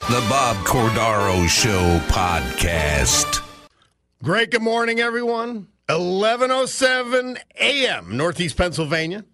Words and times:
The 0.00 0.24
Bob 0.28 0.56
Cordaro 0.64 1.48
Show 1.48 1.98
podcast. 2.06 3.44
Great 4.22 4.52
good 4.52 4.62
morning, 4.62 5.00
everyone. 5.00 5.66
11.07 5.88 7.36
a.m., 7.58 8.16
Northeast 8.16 8.56
Pennsylvania. 8.56 9.24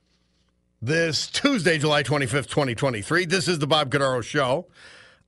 This 0.80 1.26
Tuesday, 1.26 1.76
July 1.76 2.02
25th, 2.02 2.48
2023. 2.48 3.26
This 3.26 3.48
is 3.48 3.58
the 3.58 3.66
Bob 3.66 3.90
Cordaro 3.90 4.22
Show. 4.22 4.66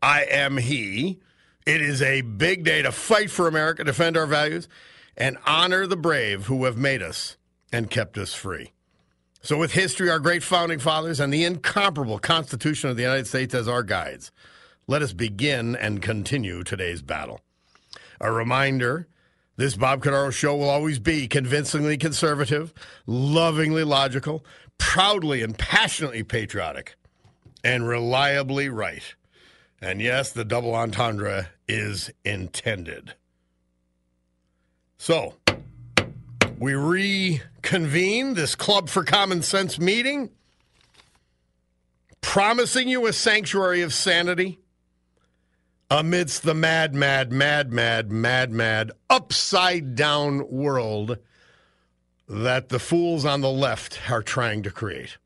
I 0.01 0.25
am 0.25 0.57
he. 0.57 1.21
It 1.67 1.83
is 1.83 2.01
a 2.01 2.23
big 2.23 2.65
day 2.65 2.81
to 2.81 2.91
fight 2.91 3.31
for 3.31 3.47
America, 3.47 3.85
defend 3.85 4.17
our 4.17 4.27
values, 4.27 4.67
and 5.15 5.37
honor 5.47 5.87
the 5.87 5.97
brave 5.97 6.47
who 6.47 6.65
have 6.65 6.79
made 6.79 7.03
us 7.03 7.37
and 7.71 7.91
kept 7.91 8.17
us 8.17 8.33
free. 8.33 8.73
So, 9.43 9.59
with 9.59 9.73
history, 9.73 10.09
our 10.09 10.21
great 10.21 10.43
founding 10.43 10.79
fathers, 10.79 11.21
and 11.21 11.31
the 11.31 11.45
incomparable 11.45 12.19
Constitution 12.19 12.89
of 12.89 12.97
the 12.97 13.03
United 13.03 13.27
States 13.27 13.53
as 13.53 13.69
our 13.69 13.83
guides, 13.83 14.33
let 14.87 15.03
us 15.03 15.13
begin 15.13 15.75
and 15.77 16.03
continue 16.03 16.63
today's 16.63 17.03
battle. 17.03 17.41
A 18.21 18.31
reminder 18.31 19.09
this 19.57 19.77
Bob 19.77 20.03
Cordaro 20.03 20.33
show 20.33 20.57
will 20.57 20.69
always 20.69 20.99
be 20.99 21.29
convincingly 21.29 21.97
conservative, 21.97 22.75
lovingly 23.07 23.85
logical, 23.85 24.45
proudly 24.79 25.43
and 25.43 25.57
passionately 25.57 26.25
patriotic, 26.25 26.97
and 27.63 27.87
reliably 27.87 28.69
right. 28.69 29.15
And 29.81 30.01
yes, 30.01 30.33
the 30.33 30.45
double 30.45 30.75
entendre 30.75 31.51
is 31.69 32.11
intended. 32.25 33.15
So, 34.99 35.35
we 36.59 36.75
reconvene 36.75 38.35
this 38.35 38.55
Club 38.55 38.89
for 38.89 39.05
Common 39.05 39.43
Sense 39.43 39.79
meeting, 39.79 40.31
promising 42.21 42.89
you 42.89 43.07
a 43.07 43.13
sanctuary 43.13 43.83
of 43.83 43.93
sanity 43.93 44.59
amidst 45.91 46.43
the 46.43 46.55
mad, 46.55 46.95
mad, 46.95 47.33
mad, 47.33 47.73
mad, 47.73 48.11
mad, 48.11 48.51
mad, 48.51 48.93
upside 49.11 49.95
down 49.95 50.49
world 50.51 51.19
that 52.29 52.69
the 52.69 52.79
fools 52.79 53.25
on 53.25 53.41
the 53.41 53.51
left 53.51 54.11
are 54.11 54.23
trying 54.23 54.63
to 54.63 54.71
create. 54.71 55.19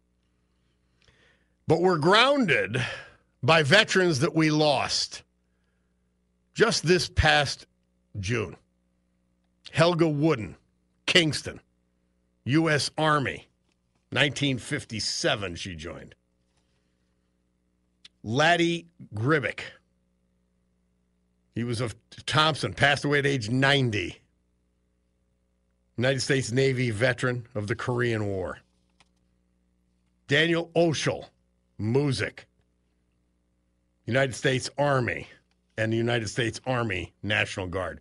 But 1.67 1.81
we're 1.81 1.99
grounded 1.99 2.83
by 3.43 3.63
veterans 3.63 4.21
that 4.21 4.35
we 4.35 4.51
lost 4.51 5.23
just 6.55 6.85
this 6.87 7.09
past 7.09 7.67
June. 8.19 8.57
Helga 9.71 10.09
Wooden, 10.09 10.57
Kingston, 11.07 11.61
U.S. 12.45 12.91
Army, 12.97 13.49
1957, 14.11 15.57
she 15.57 15.77
joined. 15.77 16.15
Laddie 18.25 18.89
Gribik, 19.15 19.61
he 21.59 21.65
was 21.65 21.81
of 21.81 21.97
Thompson, 22.25 22.73
passed 22.73 23.05
away 23.05 23.19
at 23.19 23.27
age 23.27 23.51
90. 23.51 24.17
United 25.97 26.21
States 26.21 26.53
Navy 26.53 26.91
veteran 26.91 27.49
of 27.57 27.67
the 27.67 27.75
Korean 27.75 28.29
War. 28.29 28.61
Daniel 30.29 30.71
Oshel, 30.77 31.25
Moosic, 31.81 32.45
United 34.07 34.37
States 34.37 34.71
Army 34.79 35.27
and 35.77 35.93
the 35.93 35.97
United 35.97 36.29
States 36.29 36.61
Army 36.65 37.13
National 37.25 37.67
Guard. 37.67 38.01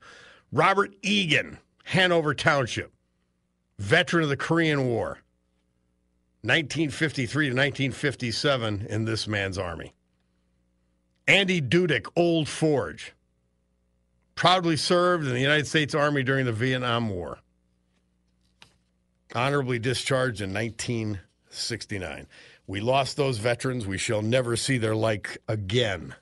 Robert 0.52 0.94
Egan, 1.02 1.58
Hanover 1.86 2.36
Township, 2.36 2.94
veteran 3.80 4.24
of 4.24 4.30
the 4.30 4.38
Korean 4.38 4.86
War, 4.86 5.18
1953 6.44 7.46
to 7.46 7.56
1957 7.56 8.86
in 8.88 9.06
this 9.06 9.28
man's 9.28 9.58
army. 9.58 9.96
Andy 11.28 11.60
Dudick, 11.60 12.08
Old 12.16 12.48
Forge, 12.48 13.16
proudly 14.38 14.78
served 14.78 15.26
in 15.26 15.34
the 15.34 15.42
United 15.42 15.68
States 15.68 15.94
Army 15.94 16.24
during 16.24 16.46
the 16.46 16.54
Vietnam 16.54 17.10
War. 17.10 17.40
Honorably 19.36 19.80
discharged 19.80 20.40
in 20.42 20.54
1969. 20.54 22.28
We 22.68 22.80
lost 22.80 23.18
those 23.18 23.40
veterans. 23.40 23.88
We 23.88 23.98
shall 23.98 24.22
never 24.22 24.56
see 24.56 24.78
their 24.78 24.96
like 24.96 25.40
again. 25.48 26.16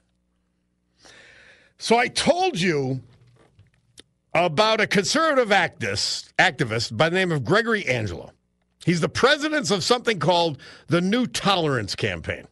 So 1.78 1.98
I 1.98 2.08
told 2.08 2.59
you 2.59 3.02
about 4.34 4.80
a 4.80 4.88
conservative 4.88 5.50
activist, 5.50 6.32
activist 6.40 6.96
by 6.96 7.09
the 7.09 7.16
name 7.16 7.34
of 7.34 7.44
Gregory 7.44 7.86
Angelo. 7.86 8.32
He's 8.86 9.02
the 9.02 9.09
president 9.09 9.70
of 9.72 9.84
something 9.84 10.20
called 10.20 10.58
the 10.88 11.02
New 11.02 11.28
Tolerance 11.28 11.96
Campaign. 11.96 12.47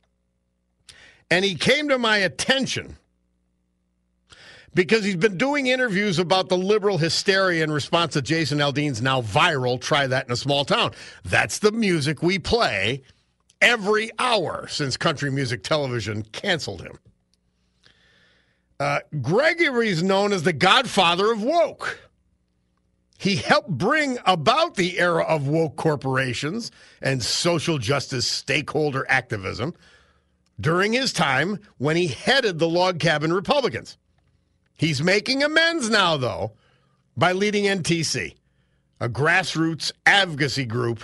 And 1.32 1.46
he 1.46 1.56
came 1.56 1.88
to 1.88 1.98
my 1.98 2.18
attention 2.18 2.98
because 4.74 5.04
he's 5.04 5.16
been 5.16 5.38
doing 5.38 5.68
interviews 5.68 6.20
about 6.20 6.50
the 6.50 6.58
liberal 6.58 6.98
hysteria 6.98 7.64
in 7.64 7.72
response 7.72 8.14
to 8.14 8.22
Jason 8.22 8.60
Aldean's 8.60 9.02
now 9.02 9.22
viral 9.22 9.80
Try 9.80 10.08
That 10.08 10.26
in 10.26 10.32
a 10.32 10.38
Small 10.38 10.66
Town. 10.66 10.92
That's 11.24 11.60
the 11.60 11.72
music 11.72 12.22
we 12.24 12.40
play 12.40 13.04
every 13.62 14.12
hour 14.20 14.68
since 14.68 14.98
country 14.98 15.32
music 15.32 15.64
television 15.64 16.24
canceled 16.24 16.82
him. 16.82 17.00
Uh, 18.80 19.00
Gregory 19.22 19.90
is 19.90 20.04
known 20.04 20.34
as 20.34 20.44
the 20.44 20.54
godfather 20.54 21.32
of 21.32 21.42
woke. 21.42 22.00
He 23.18 23.38
helped 23.38 23.70
bring 23.70 24.18
about 24.26 24.76
the 24.76 25.00
era 25.00 25.24
of 25.24 25.48
woke 25.48 25.78
corporations 25.78 26.72
and 27.02 27.24
social 27.24 27.78
justice 27.78 28.28
stakeholder 28.28 29.06
activism 29.08 29.74
during 30.60 30.92
his 30.92 31.14
time 31.14 31.60
when 31.78 31.96
he 31.96 32.08
headed 32.08 32.60
the 32.60 32.68
log 32.68 33.00
cabin 33.00 33.32
Republicans. 33.32 33.98
He's 34.76 35.02
making 35.02 35.44
amends 35.44 35.90
now, 35.90 36.18
though, 36.18 36.54
by 37.16 37.32
leading 37.32 37.66
NTC, 37.66 38.36
a 39.00 39.10
grassroots 39.10 39.92
advocacy 40.06 40.66
group 40.66 41.04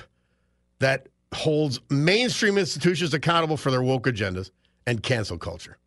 that 0.80 1.08
holds 1.34 1.80
mainstream 1.90 2.58
institutions 2.58 3.14
accountable 3.14 3.58
for 3.58 3.72
their 3.72 3.84
woke 3.84 4.06
agendas 4.06 4.52
and 4.88 5.04
cancel 5.04 5.38
culture. 5.38 5.78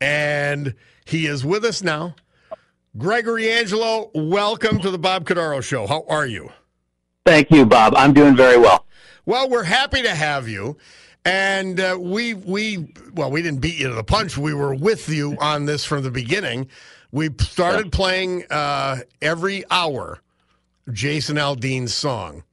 And 0.00 0.74
he 1.04 1.26
is 1.26 1.44
with 1.44 1.64
us 1.64 1.82
now. 1.82 2.14
Gregory 2.96 3.50
Angelo, 3.50 4.10
welcome 4.14 4.80
to 4.80 4.90
the 4.90 4.98
Bob 4.98 5.24
Cordaro 5.24 5.62
Show. 5.62 5.86
How 5.86 6.04
are 6.08 6.26
you? 6.26 6.50
Thank 7.24 7.50
you, 7.50 7.66
Bob. 7.66 7.94
I'm 7.96 8.12
doing 8.12 8.34
very 8.34 8.58
well. 8.58 8.86
Well, 9.26 9.48
we're 9.48 9.64
happy 9.64 10.02
to 10.02 10.14
have 10.14 10.48
you. 10.48 10.76
And 11.24 11.78
uh, 11.78 11.96
we 12.00 12.34
we 12.34 12.92
well, 13.12 13.30
we 13.30 13.42
didn't 13.42 13.60
beat 13.60 13.78
you 13.78 13.88
to 13.88 13.94
the 13.94 14.04
punch. 14.04 14.38
We 14.38 14.54
were 14.54 14.74
with 14.74 15.08
you 15.08 15.36
on 15.40 15.66
this 15.66 15.84
from 15.84 16.02
the 16.02 16.10
beginning. 16.10 16.68
We 17.10 17.30
started 17.40 17.86
yeah. 17.86 17.90
playing 17.92 18.44
uh, 18.50 18.98
every 19.20 19.64
hour 19.70 20.20
Jason 20.92 21.36
Aldean's 21.36 21.94
song, 21.94 22.44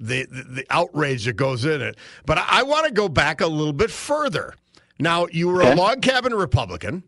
the, 0.00 0.24
the, 0.24 0.42
the 0.42 0.66
outrage 0.70 1.26
that 1.26 1.36
goes 1.36 1.64
in 1.64 1.82
it. 1.82 1.96
But 2.26 2.38
I, 2.38 2.46
I 2.48 2.62
want 2.62 2.86
to 2.86 2.92
go 2.92 3.08
back 3.08 3.40
a 3.40 3.46
little 3.46 3.72
bit 3.72 3.90
further. 3.90 4.54
Now, 4.98 5.26
you 5.30 5.48
were 5.48 5.62
okay. 5.62 5.72
a 5.72 5.76
log 5.76 6.00
cabin 6.00 6.34
Republican, 6.34 7.02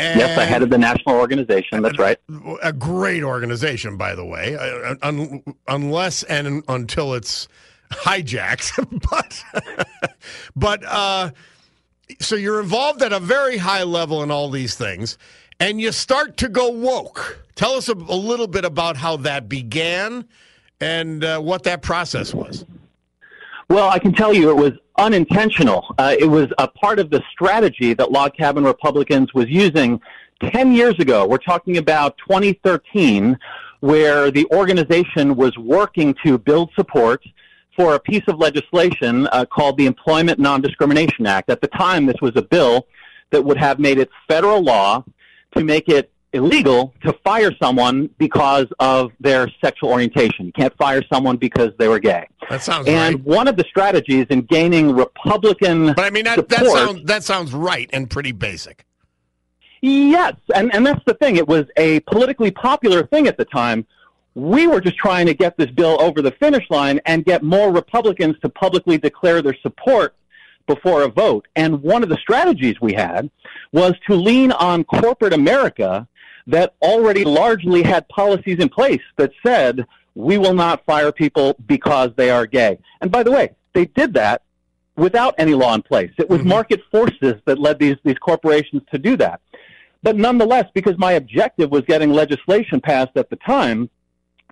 yes, 0.00 0.38
I 0.38 0.44
headed 0.44 0.70
the 0.70 0.78
national 0.78 1.16
organization. 1.16 1.82
That's 1.82 1.98
right. 1.98 2.18
A 2.62 2.72
great 2.72 3.22
organization, 3.22 3.96
by 3.96 4.14
the 4.14 4.24
way, 4.24 4.56
uh, 4.56 4.94
un- 5.02 5.42
unless 5.68 6.22
and 6.24 6.62
until 6.68 7.14
it's 7.14 7.48
hijacked. 7.90 8.72
but, 9.10 9.44
but 10.56 10.84
uh, 10.86 11.30
so 12.20 12.36
you're 12.36 12.60
involved 12.60 13.02
at 13.02 13.12
a 13.12 13.20
very 13.20 13.58
high 13.58 13.82
level 13.82 14.22
in 14.22 14.30
all 14.30 14.50
these 14.50 14.74
things, 14.74 15.18
and 15.58 15.80
you 15.80 15.92
start 15.92 16.36
to 16.38 16.48
go 16.48 16.70
woke. 16.70 17.44
Tell 17.54 17.72
us 17.72 17.88
a, 17.88 17.92
a 17.92 18.16
little 18.16 18.46
bit 18.46 18.64
about 18.64 18.96
how 18.96 19.16
that 19.18 19.48
began 19.48 20.26
and 20.80 21.24
uh, 21.24 21.40
what 21.40 21.62
that 21.64 21.82
process 21.82 22.32
was. 22.32 22.64
Well, 23.68 23.88
I 23.88 23.98
can 23.98 24.12
tell 24.12 24.34
you 24.34 24.50
it 24.50 24.56
was 24.56 24.72
unintentional. 24.96 25.94
Uh, 25.98 26.16
it 26.18 26.26
was 26.26 26.48
a 26.58 26.66
part 26.66 26.98
of 26.98 27.10
the 27.10 27.22
strategy 27.32 27.94
that 27.94 28.10
log 28.10 28.34
cabin 28.34 28.64
Republicans 28.64 29.32
was 29.32 29.46
using 29.48 30.00
10 30.42 30.72
years 30.72 30.98
ago. 30.98 31.26
We're 31.26 31.38
talking 31.38 31.76
about 31.76 32.16
2013, 32.18 33.38
where 33.80 34.30
the 34.30 34.46
organization 34.46 35.36
was 35.36 35.56
working 35.56 36.14
to 36.24 36.36
build 36.38 36.70
support 36.74 37.22
for 37.80 37.94
a 37.94 37.98
piece 37.98 38.22
of 38.28 38.38
legislation 38.38 39.26
uh, 39.28 39.46
called 39.46 39.78
the 39.78 39.86
Employment 39.86 40.38
Non-Discrimination 40.38 41.26
Act. 41.26 41.48
At 41.48 41.62
the 41.62 41.66
time, 41.68 42.04
this 42.04 42.20
was 42.20 42.32
a 42.36 42.42
bill 42.42 42.86
that 43.30 43.42
would 43.42 43.56
have 43.56 43.78
made 43.78 43.98
it 43.98 44.10
federal 44.28 44.62
law 44.62 45.02
to 45.56 45.64
make 45.64 45.88
it 45.88 46.12
illegal 46.34 46.92
to 47.04 47.14
fire 47.24 47.50
someone 47.60 48.10
because 48.18 48.66
of 48.80 49.12
their 49.18 49.48
sexual 49.64 49.88
orientation. 49.88 50.44
You 50.44 50.52
can't 50.52 50.76
fire 50.76 51.02
someone 51.10 51.38
because 51.38 51.70
they 51.78 51.88
were 51.88 51.98
gay. 51.98 52.28
That 52.50 52.62
sounds 52.62 52.86
and 52.86 53.14
right. 53.14 53.24
one 53.24 53.48
of 53.48 53.56
the 53.56 53.64
strategies 53.64 54.26
in 54.28 54.42
gaining 54.42 54.94
Republican 54.94 55.94
But 55.94 56.04
I 56.04 56.10
mean 56.10 56.24
that, 56.24 56.50
that 56.50 56.66
sounds 56.66 57.04
that 57.04 57.24
sounds 57.24 57.54
right 57.54 57.88
and 57.94 58.10
pretty 58.10 58.32
basic. 58.32 58.84
Yes, 59.80 60.34
and, 60.54 60.72
and 60.74 60.86
that's 60.86 61.02
the 61.06 61.14
thing. 61.14 61.36
It 61.36 61.48
was 61.48 61.64
a 61.78 62.00
politically 62.00 62.50
popular 62.50 63.06
thing 63.06 63.26
at 63.26 63.38
the 63.38 63.46
time. 63.46 63.86
We 64.34 64.66
were 64.66 64.80
just 64.80 64.96
trying 64.96 65.26
to 65.26 65.34
get 65.34 65.56
this 65.56 65.70
bill 65.70 66.00
over 66.00 66.22
the 66.22 66.30
finish 66.32 66.64
line 66.70 67.00
and 67.06 67.24
get 67.24 67.42
more 67.42 67.72
Republicans 67.72 68.36
to 68.42 68.48
publicly 68.48 68.96
declare 68.96 69.42
their 69.42 69.56
support 69.62 70.14
before 70.66 71.02
a 71.02 71.08
vote. 71.08 71.48
And 71.56 71.82
one 71.82 72.02
of 72.02 72.08
the 72.08 72.16
strategies 72.16 72.80
we 72.80 72.92
had 72.92 73.30
was 73.72 73.94
to 74.06 74.14
lean 74.14 74.52
on 74.52 74.84
corporate 74.84 75.32
America 75.32 76.06
that 76.46 76.74
already 76.80 77.24
largely 77.24 77.82
had 77.82 78.08
policies 78.08 78.58
in 78.60 78.68
place 78.68 79.02
that 79.16 79.32
said, 79.44 79.84
we 80.14 80.38
will 80.38 80.54
not 80.54 80.84
fire 80.84 81.12
people 81.12 81.56
because 81.66 82.10
they 82.16 82.30
are 82.30 82.46
gay. 82.46 82.78
And 83.00 83.10
by 83.10 83.22
the 83.22 83.30
way, 83.30 83.50
they 83.72 83.86
did 83.86 84.14
that 84.14 84.42
without 84.96 85.34
any 85.38 85.54
law 85.54 85.74
in 85.74 85.82
place. 85.82 86.10
It 86.18 86.28
was 86.28 86.40
Mhm. 86.40 86.46
market 86.46 86.80
forces 86.90 87.34
that 87.46 87.58
led 87.58 87.78
these, 87.78 87.96
these 88.04 88.18
corporations 88.18 88.82
to 88.92 88.98
do 88.98 89.16
that. 89.16 89.40
But 90.02 90.16
nonetheless, 90.16 90.66
because 90.74 90.96
my 90.98 91.12
objective 91.12 91.70
was 91.70 91.82
getting 91.82 92.12
legislation 92.12 92.80
passed 92.80 93.16
at 93.16 93.30
the 93.30 93.36
time, 93.36 93.88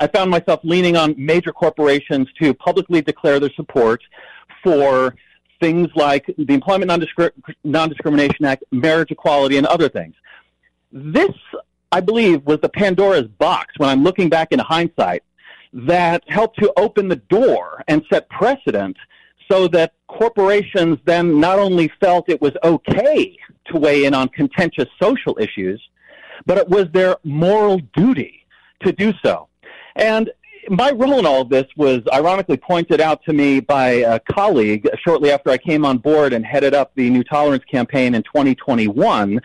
I 0.00 0.06
found 0.06 0.30
myself 0.30 0.60
leaning 0.62 0.96
on 0.96 1.14
major 1.16 1.52
corporations 1.52 2.28
to 2.40 2.54
publicly 2.54 3.02
declare 3.02 3.40
their 3.40 3.50
support 3.54 4.02
for 4.62 5.14
things 5.60 5.88
like 5.94 6.26
the 6.38 6.54
Employment 6.54 6.88
Non-Discri- 6.88 7.32
Non-Discrimination 7.64 8.44
Act, 8.44 8.64
marriage 8.70 9.10
equality, 9.10 9.56
and 9.56 9.66
other 9.66 9.88
things. 9.88 10.14
This, 10.92 11.32
I 11.90 12.00
believe, 12.00 12.44
was 12.46 12.60
the 12.60 12.68
Pandora's 12.68 13.26
box 13.26 13.74
when 13.76 13.88
I'm 13.88 14.04
looking 14.04 14.28
back 14.28 14.52
in 14.52 14.58
hindsight 14.60 15.22
that 15.72 16.22
helped 16.28 16.58
to 16.60 16.72
open 16.76 17.08
the 17.08 17.16
door 17.16 17.82
and 17.88 18.02
set 18.10 18.28
precedent 18.30 18.96
so 19.50 19.68
that 19.68 19.94
corporations 20.06 20.98
then 21.04 21.40
not 21.40 21.58
only 21.58 21.90
felt 22.00 22.28
it 22.28 22.40
was 22.40 22.52
okay 22.64 23.36
to 23.66 23.78
weigh 23.78 24.04
in 24.04 24.14
on 24.14 24.28
contentious 24.28 24.88
social 25.00 25.36
issues, 25.40 25.82
but 26.46 26.58
it 26.58 26.68
was 26.68 26.86
their 26.92 27.16
moral 27.24 27.78
duty 27.94 28.46
to 28.80 28.92
do 28.92 29.12
so. 29.24 29.48
And 29.98 30.30
my 30.70 30.90
role 30.92 31.18
in 31.18 31.26
all 31.26 31.42
of 31.42 31.48
this 31.48 31.66
was 31.76 32.00
ironically 32.12 32.56
pointed 32.56 33.00
out 33.00 33.22
to 33.24 33.32
me 33.32 33.60
by 33.60 33.88
a 33.90 34.20
colleague 34.20 34.88
shortly 35.04 35.30
after 35.30 35.50
I 35.50 35.58
came 35.58 35.84
on 35.84 35.98
board 35.98 36.32
and 36.32 36.44
headed 36.44 36.74
up 36.74 36.92
the 36.94 37.10
New 37.10 37.24
Tolerance 37.24 37.64
campaign 37.64 38.14
in 38.14 38.22
2021. 38.22 39.40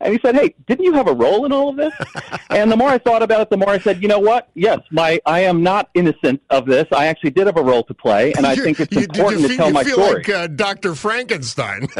And 0.00 0.12
he 0.12 0.18
said, 0.24 0.34
"Hey, 0.34 0.52
didn't 0.66 0.84
you 0.84 0.94
have 0.94 1.06
a 1.06 1.12
role 1.14 1.44
in 1.44 1.52
all 1.52 1.68
of 1.68 1.76
this?" 1.76 1.92
and 2.50 2.72
the 2.72 2.76
more 2.76 2.88
I 2.88 2.98
thought 2.98 3.22
about 3.22 3.42
it, 3.42 3.50
the 3.50 3.56
more 3.56 3.68
I 3.68 3.78
said, 3.78 4.02
"You 4.02 4.08
know 4.08 4.18
what? 4.18 4.48
Yes, 4.54 4.80
my 4.90 5.20
I 5.26 5.40
am 5.40 5.62
not 5.62 5.90
innocent 5.94 6.42
of 6.50 6.66
this. 6.66 6.86
I 6.90 7.06
actually 7.06 7.30
did 7.30 7.46
have 7.46 7.56
a 7.56 7.62
role 7.62 7.84
to 7.84 7.94
play, 7.94 8.32
and 8.32 8.44
I 8.44 8.56
think 8.64 8.80
it's 8.80 8.90
you- 8.92 9.02
important 9.02 9.42
you 9.42 9.48
to 9.48 9.54
feel, 9.54 9.56
tell 9.58 9.68
you 9.68 9.74
my 9.74 9.84
feel 9.84 9.94
story. 9.98 10.14
like 10.14 10.28
uh, 10.28 10.46
Dr. 10.48 10.96
Frankenstein. 10.96 11.86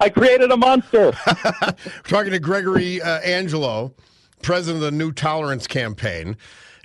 I 0.00 0.10
created 0.12 0.50
a 0.50 0.56
monster." 0.56 1.12
talking 2.08 2.32
to 2.32 2.40
Gregory 2.40 3.00
uh, 3.00 3.20
Angelo, 3.20 3.94
president 4.44 4.84
of 4.84 4.92
the 4.92 4.96
New 4.96 5.10
Tolerance 5.10 5.66
campaign, 5.66 6.36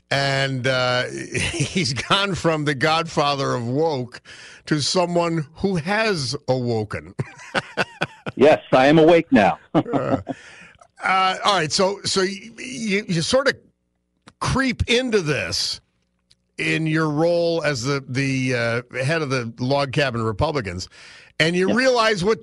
and 0.10 0.66
uh, 0.66 1.04
he's 1.54 1.94
gone 1.94 2.36
from 2.36 2.66
the 2.66 2.76
godfather 2.76 3.54
of 3.54 3.68
woke 3.68 4.22
to 4.66 4.82
someone 4.82 5.46
who 5.56 5.76
has 5.76 6.36
awoken. 6.48 7.14
yes, 8.36 8.62
I 8.72 8.88
am 8.88 8.98
awake 8.98 9.32
now. 9.32 9.60
Uh, 11.02 11.38
all 11.46 11.54
right, 11.54 11.72
so 11.72 12.02
so 12.04 12.20
you, 12.24 12.54
you, 12.58 13.06
you 13.08 13.22
sort 13.22 13.48
of 13.48 13.56
creep 14.42 14.84
into 14.90 15.22
this 15.22 15.80
in 16.58 16.86
your 16.86 17.10
role 17.10 17.64
as 17.64 17.84
the 17.84 18.04
the 18.06 18.54
uh, 18.54 18.82
head 19.02 19.22
of 19.22 19.30
the 19.30 19.54
log 19.60 19.94
cabin 19.94 20.22
Republicans, 20.22 20.90
and 21.40 21.56
you 21.56 21.74
realize 21.74 22.22
what 22.22 22.40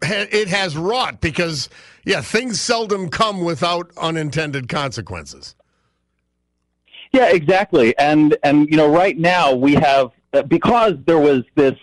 it 0.00 0.48
has 0.48 0.78
wrought 0.78 1.20
because 1.20 1.68
yeah, 2.04 2.20
things 2.20 2.60
seldom 2.60 3.08
come 3.08 3.40
without 3.40 3.90
unintended 3.96 4.68
consequences. 4.68 5.54
Yeah, 7.12 7.30
exactly. 7.30 7.96
And 7.98 8.36
and 8.42 8.68
you 8.68 8.76
know, 8.76 8.90
right 8.90 9.16
now 9.16 9.54
we 9.54 9.74
have 9.74 10.10
uh, 10.32 10.42
because 10.42 10.94
there 11.06 11.18
was 11.18 11.44
this 11.54 11.78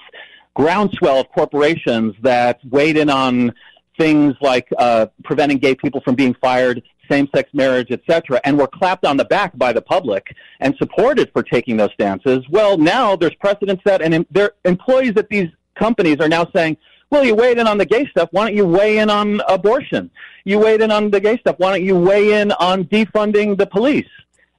groundswell 0.54 1.22
of 1.22 1.30
corporations 1.32 2.14
that 2.22 2.60
weighed 2.70 2.98
in 2.98 3.10
on 3.10 3.54
things 3.98 4.36
like 4.42 4.68
uh, 4.78 5.08
preventing 5.24 5.58
gay 5.58 5.76
people 5.76 6.02
from 6.02 6.16
being 6.16 6.34
fired, 6.42 6.82
same-sex 7.10 7.50
marriage, 7.54 7.92
etc., 7.92 8.42
and 8.44 8.58
were 8.58 8.68
clapped 8.68 9.06
on 9.06 9.16
the 9.16 9.26
back 9.26 9.58
by 9.58 9.72
the 9.72 9.82
public 9.82 10.36
and 10.60 10.76
supported 10.78 11.30
for 11.32 11.44
taking 11.44 11.78
those 11.78 11.92
stances. 11.94 12.40
Well, 12.50 12.78
now 12.78 13.16
there's 13.16 13.36
precedent 13.36 13.80
set, 13.88 14.02
and 14.02 14.14
em- 14.14 14.26
their 14.32 14.52
employees 14.66 15.14
at 15.16 15.30
these 15.30 15.50
companies 15.76 16.18
are 16.20 16.28
now 16.28 16.48
saying, 16.54 16.78
"Well, 17.12 17.24
you 17.24 17.36
weighed 17.36 17.58
in 17.60 17.68
on 17.68 17.78
the 17.78 17.86
gay 17.86 18.08
stuff. 18.08 18.30
Why 18.32 18.48
don't 18.48 18.56
you 18.56 18.66
weigh 18.66 18.98
in 18.98 19.10
on 19.10 19.42
abortion? 19.48 20.10
You 20.46 20.60
weighed 20.60 20.82
in 20.82 20.92
on 20.92 21.12
the 21.12 21.20
gay 21.20 21.38
stuff. 21.38 21.56
Why 21.60 21.72
don't 21.72 21.86
you 21.86 21.98
weigh 21.98 22.42
in 22.42 22.52
on 22.54 22.86
defunding 22.86 23.58
the 23.58 23.68
police?" 23.68 24.10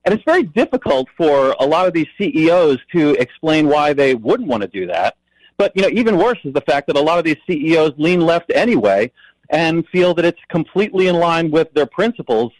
And 0.04 0.12
it's 0.14 0.24
very 0.24 0.42
difficult 0.42 1.08
for 1.16 1.54
a 1.60 1.64
lot 1.64 1.86
of 1.86 1.92
these 1.92 2.08
CEOs 2.18 2.78
to 2.92 3.10
explain 3.20 3.68
why 3.68 3.92
they 3.92 4.14
wouldn't 4.14 4.48
want 4.48 4.62
to 4.62 4.68
do 4.68 4.86
that. 4.86 5.16
But 5.56 5.72
you 5.76 5.82
know, 5.82 5.88
even 5.88 6.18
worse 6.18 6.38
is 6.44 6.52
the 6.52 6.60
fact 6.60 6.88
that 6.88 6.96
a 6.96 7.00
lot 7.00 7.18
of 7.18 7.24
these 7.24 7.36
CEOs 7.46 7.92
lean 7.96 8.20
left 8.20 8.50
anyway 8.54 9.12
and 9.50 9.86
feel 9.88 10.14
that 10.14 10.24
it's 10.24 10.40
completely 10.48 11.08
in 11.08 11.16
line 11.16 11.50
with 11.50 11.72
their 11.74 11.86
principles 11.86 12.52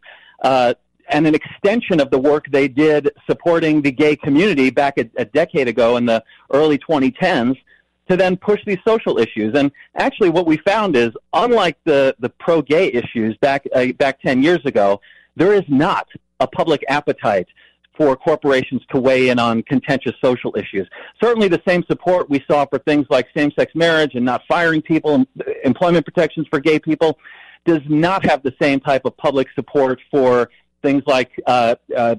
uh, 0.42 0.74
and 1.08 1.26
an 1.26 1.34
extension 1.34 2.00
of 2.00 2.10
the 2.10 2.18
work 2.18 2.46
they 2.50 2.68
did 2.68 3.10
supporting 3.26 3.82
the 3.82 3.90
gay 3.90 4.14
community 4.14 4.70
back 4.70 4.98
a, 4.98 5.10
a 5.16 5.24
decade 5.24 5.68
ago 5.68 5.96
in 5.96 6.06
the 6.06 6.22
early 6.52 6.78
2010s 6.78 7.56
to 8.08 8.16
then 8.16 8.36
push 8.36 8.60
these 8.66 8.78
social 8.86 9.18
issues. 9.18 9.56
And 9.56 9.70
actually, 9.96 10.30
what 10.30 10.46
we 10.46 10.56
found 10.58 10.96
is, 10.96 11.10
unlike 11.32 11.76
the 11.84 12.14
the 12.18 12.28
pro-gay 12.28 12.92
issues 12.92 13.36
back 13.38 13.66
uh, 13.74 13.86
back 13.98 14.20
10 14.20 14.42
years 14.42 14.64
ago, 14.64 15.00
there 15.36 15.52
is 15.52 15.64
not 15.68 16.08
a 16.40 16.46
public 16.46 16.82
appetite 16.88 17.48
for 17.96 18.16
corporations 18.16 18.80
to 18.90 18.98
weigh 18.98 19.28
in 19.28 19.38
on 19.38 19.62
contentious 19.64 20.14
social 20.24 20.54
issues. 20.56 20.88
Certainly, 21.22 21.48
the 21.48 21.62
same 21.66 21.84
support 21.84 22.28
we 22.30 22.42
saw 22.50 22.64
for 22.64 22.78
things 22.78 23.06
like 23.10 23.28
same-sex 23.36 23.74
marriage 23.74 24.14
and 24.14 24.24
not 24.24 24.42
firing 24.48 24.80
people, 24.80 25.14
and 25.14 25.26
employment 25.62 26.04
protections 26.04 26.46
for 26.48 26.58
gay 26.58 26.78
people, 26.78 27.18
does 27.64 27.82
not 27.88 28.24
have 28.24 28.42
the 28.42 28.54
same 28.60 28.80
type 28.80 29.04
of 29.04 29.16
public 29.16 29.46
support 29.54 30.00
for 30.10 30.48
things 30.82 31.02
like 31.06 31.30
uh, 31.46 31.74
uh, 31.96 32.16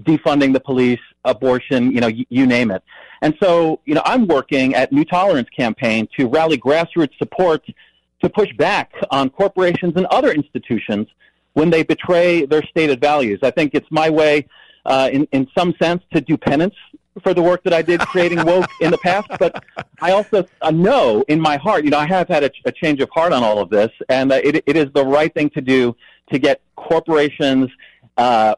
defunding 0.00 0.52
the 0.52 0.60
police, 0.60 1.00
abortion, 1.24 1.92
you 1.92 2.00
know, 2.00 2.08
y- 2.08 2.26
you 2.28 2.46
name 2.46 2.70
it. 2.70 2.82
And 3.22 3.36
so, 3.42 3.80
you 3.84 3.94
know, 3.94 4.02
I'm 4.04 4.26
working 4.26 4.74
at 4.74 4.92
New 4.92 5.04
Tolerance 5.04 5.48
campaign 5.50 6.08
to 6.16 6.26
rally 6.26 6.58
grassroots 6.58 7.16
support 7.18 7.64
to 8.22 8.28
push 8.28 8.52
back 8.56 8.92
on 9.10 9.30
corporations 9.30 9.94
and 9.96 10.06
other 10.06 10.32
institutions 10.32 11.06
when 11.52 11.70
they 11.70 11.82
betray 11.82 12.46
their 12.46 12.62
stated 12.62 13.00
values. 13.00 13.40
I 13.42 13.50
think 13.50 13.74
it's 13.74 13.90
my 13.90 14.10
way, 14.10 14.46
uh, 14.86 15.10
in, 15.12 15.28
in 15.32 15.48
some 15.56 15.74
sense, 15.80 16.02
to 16.12 16.20
do 16.20 16.36
penance 16.36 16.74
for 17.22 17.34
the 17.34 17.42
work 17.42 17.62
that 17.64 17.72
I 17.72 17.82
did 17.82 18.00
creating 18.00 18.44
woke 18.44 18.70
in 18.80 18.90
the 18.90 18.98
past. 18.98 19.28
But 19.38 19.62
I 20.00 20.12
also 20.12 20.46
uh, 20.62 20.70
know 20.70 21.24
in 21.28 21.40
my 21.40 21.56
heart, 21.56 21.84
you 21.84 21.90
know, 21.90 21.98
I 21.98 22.06
have 22.06 22.28
had 22.28 22.44
a, 22.44 22.50
a 22.64 22.72
change 22.72 23.00
of 23.00 23.10
heart 23.10 23.32
on 23.32 23.42
all 23.42 23.58
of 23.58 23.70
this, 23.70 23.90
and 24.08 24.32
uh, 24.32 24.40
it, 24.42 24.62
it 24.66 24.76
is 24.76 24.86
the 24.94 25.04
right 25.04 25.32
thing 25.34 25.50
to 25.50 25.60
do 25.60 25.96
to 26.32 26.38
get 26.38 26.60
corporations 26.76 27.70
uh, 28.18 28.54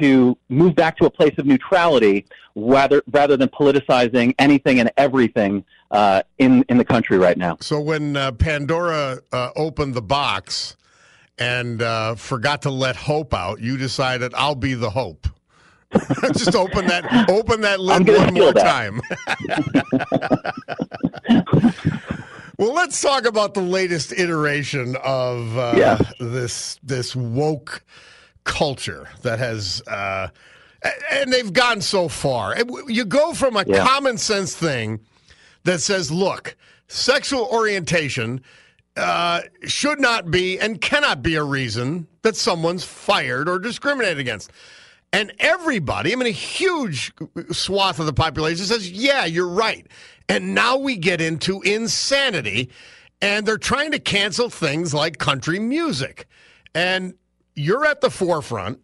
to 0.00 0.36
move 0.48 0.74
back 0.74 0.96
to 0.98 1.06
a 1.06 1.10
place 1.10 1.34
of 1.38 1.46
neutrality 1.46 2.26
rather 2.54 3.02
rather 3.12 3.36
than 3.36 3.48
politicizing 3.48 4.34
anything 4.38 4.80
and 4.80 4.90
everything 4.96 5.64
uh, 5.90 6.22
in 6.38 6.64
in 6.68 6.78
the 6.78 6.84
country 6.84 7.18
right 7.18 7.38
now. 7.38 7.56
So 7.60 7.80
when 7.80 8.16
uh, 8.16 8.32
Pandora 8.32 9.20
uh, 9.32 9.50
opened 9.56 9.94
the 9.94 10.02
box 10.02 10.76
and 11.38 11.80
uh, 11.80 12.14
forgot 12.14 12.62
to 12.62 12.70
let 12.70 12.96
hope 12.96 13.32
out, 13.32 13.60
you 13.60 13.76
decided 13.76 14.34
I'll 14.34 14.54
be 14.54 14.74
the 14.74 14.90
hope. 14.90 15.28
Just 16.32 16.54
open 16.54 16.86
that 16.86 17.28
open 17.28 17.60
that 17.62 17.80
lid 17.80 18.08
one 18.08 18.34
more 18.34 18.52
that. 18.52 18.64
time. 18.64 19.00
well, 22.58 22.72
let's 22.72 23.00
talk 23.00 23.26
about 23.26 23.52
the 23.52 23.60
latest 23.60 24.12
iteration 24.12 24.96
of 25.04 25.58
uh, 25.58 25.74
yeah. 25.76 25.98
this 26.18 26.78
this 26.82 27.14
woke 27.14 27.84
culture 28.44 29.08
that 29.22 29.38
has. 29.38 29.82
Uh, 29.86 30.28
and 31.12 31.32
they've 31.32 31.52
gone 31.52 31.80
so 31.80 32.08
far. 32.08 32.56
You 32.88 33.04
go 33.04 33.34
from 33.34 33.56
a 33.56 33.64
yeah. 33.66 33.86
common 33.86 34.18
sense 34.18 34.54
thing 34.56 35.00
that 35.64 35.80
says, 35.80 36.10
look, 36.10 36.56
sexual 36.88 37.48
orientation 37.52 38.42
uh, 38.96 39.42
should 39.64 40.00
not 40.00 40.30
be 40.30 40.58
and 40.58 40.80
cannot 40.80 41.22
be 41.22 41.36
a 41.36 41.44
reason 41.44 42.08
that 42.22 42.36
someone's 42.36 42.84
fired 42.84 43.48
or 43.48 43.58
discriminated 43.58 44.18
against. 44.18 44.50
And 45.12 45.32
everybody, 45.38 46.12
I 46.12 46.16
mean, 46.16 46.26
a 46.26 46.30
huge 46.30 47.12
swath 47.50 48.00
of 48.00 48.06
the 48.06 48.12
population 48.12 48.64
says, 48.64 48.90
yeah, 48.90 49.24
you're 49.24 49.48
right. 49.48 49.86
And 50.28 50.54
now 50.54 50.78
we 50.78 50.96
get 50.96 51.20
into 51.20 51.60
insanity, 51.62 52.70
and 53.20 53.46
they're 53.46 53.58
trying 53.58 53.92
to 53.92 53.98
cancel 53.98 54.48
things 54.48 54.94
like 54.94 55.18
country 55.18 55.58
music. 55.58 56.26
And 56.74 57.14
you're 57.54 57.84
at 57.84 58.00
the 58.00 58.10
forefront, 58.10 58.80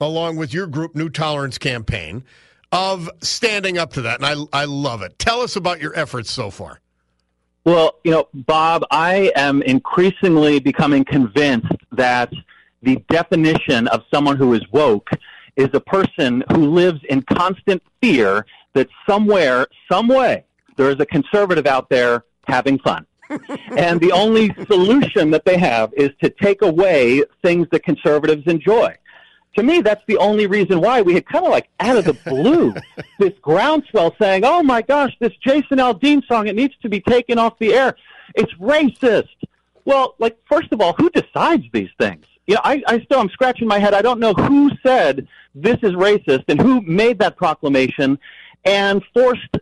along 0.00 0.36
with 0.36 0.52
your 0.52 0.66
group, 0.66 0.94
New 0.94 1.08
Tolerance 1.08 1.58
Campaign, 1.58 2.24
of 2.72 3.10
standing 3.20 3.78
up 3.78 3.92
to 3.94 4.02
that. 4.02 4.20
And 4.20 4.48
I, 4.52 4.62
I 4.62 4.64
love 4.64 5.02
it. 5.02 5.18
Tell 5.18 5.40
us 5.40 5.56
about 5.56 5.80
your 5.80 5.96
efforts 5.98 6.30
so 6.30 6.50
far. 6.50 6.80
Well, 7.64 7.96
you 8.04 8.10
know, 8.10 8.28
Bob, 8.32 8.84
I 8.90 9.32
am 9.36 9.62
increasingly 9.62 10.58
becoming 10.58 11.04
convinced 11.04 11.72
that 11.92 12.32
the 12.82 12.96
definition 13.10 13.88
of 13.88 14.04
someone 14.12 14.36
who 14.36 14.54
is 14.54 14.62
woke 14.72 15.10
is 15.56 15.68
a 15.72 15.80
person 15.80 16.44
who 16.52 16.70
lives 16.70 17.00
in 17.08 17.22
constant 17.22 17.82
fear 18.00 18.46
that 18.74 18.88
somewhere, 19.08 19.66
some 19.90 20.08
way, 20.08 20.44
there 20.76 20.88
is 20.90 21.00
a 21.00 21.06
conservative 21.06 21.66
out 21.66 21.90
there 21.90 22.24
having 22.46 22.78
fun. 22.78 23.04
And 23.76 24.00
the 24.00 24.12
only 24.12 24.54
solution 24.66 25.30
that 25.30 25.44
they 25.44 25.58
have 25.58 25.92
is 25.94 26.10
to 26.22 26.30
take 26.30 26.62
away 26.62 27.22
things 27.42 27.66
that 27.70 27.82
conservatives 27.84 28.46
enjoy. 28.46 28.96
To 29.56 29.62
me, 29.62 29.80
that's 29.80 30.04
the 30.06 30.18
only 30.18 30.46
reason 30.46 30.80
why 30.80 31.02
we 31.02 31.14
had 31.14 31.26
kind 31.26 31.44
of 31.44 31.50
like 31.50 31.68
out 31.80 31.96
of 31.96 32.04
the 32.04 32.12
blue 32.14 32.74
this 33.18 33.32
groundswell 33.42 34.14
saying, 34.20 34.44
"Oh 34.44 34.62
my 34.62 34.82
gosh, 34.82 35.16
this 35.20 35.32
Jason 35.44 35.78
Aldean 35.78 36.26
song 36.26 36.46
it 36.46 36.54
needs 36.54 36.74
to 36.82 36.88
be 36.88 37.00
taken 37.00 37.38
off 37.38 37.58
the 37.58 37.74
air. 37.74 37.96
It's 38.34 38.52
racist." 38.54 39.28
Well, 39.84 40.14
like 40.18 40.38
first 40.48 40.72
of 40.72 40.80
all, 40.80 40.92
who 40.92 41.10
decides 41.10 41.64
these 41.72 41.90
things? 41.98 42.24
You 42.46 42.54
know, 42.54 42.60
I, 42.62 42.82
I 42.86 43.00
still 43.00 43.20
I'm 43.20 43.30
scratching 43.30 43.66
my 43.66 43.78
head. 43.78 43.94
I 43.94 44.02
don't 44.02 44.20
know 44.20 44.32
who 44.32 44.70
said 44.86 45.26
this 45.54 45.78
is 45.82 45.92
racist 45.92 46.44
and 46.48 46.60
who 46.60 46.80
made 46.82 47.18
that 47.18 47.36
proclamation 47.36 48.18
and 48.64 49.02
forced 49.12 49.56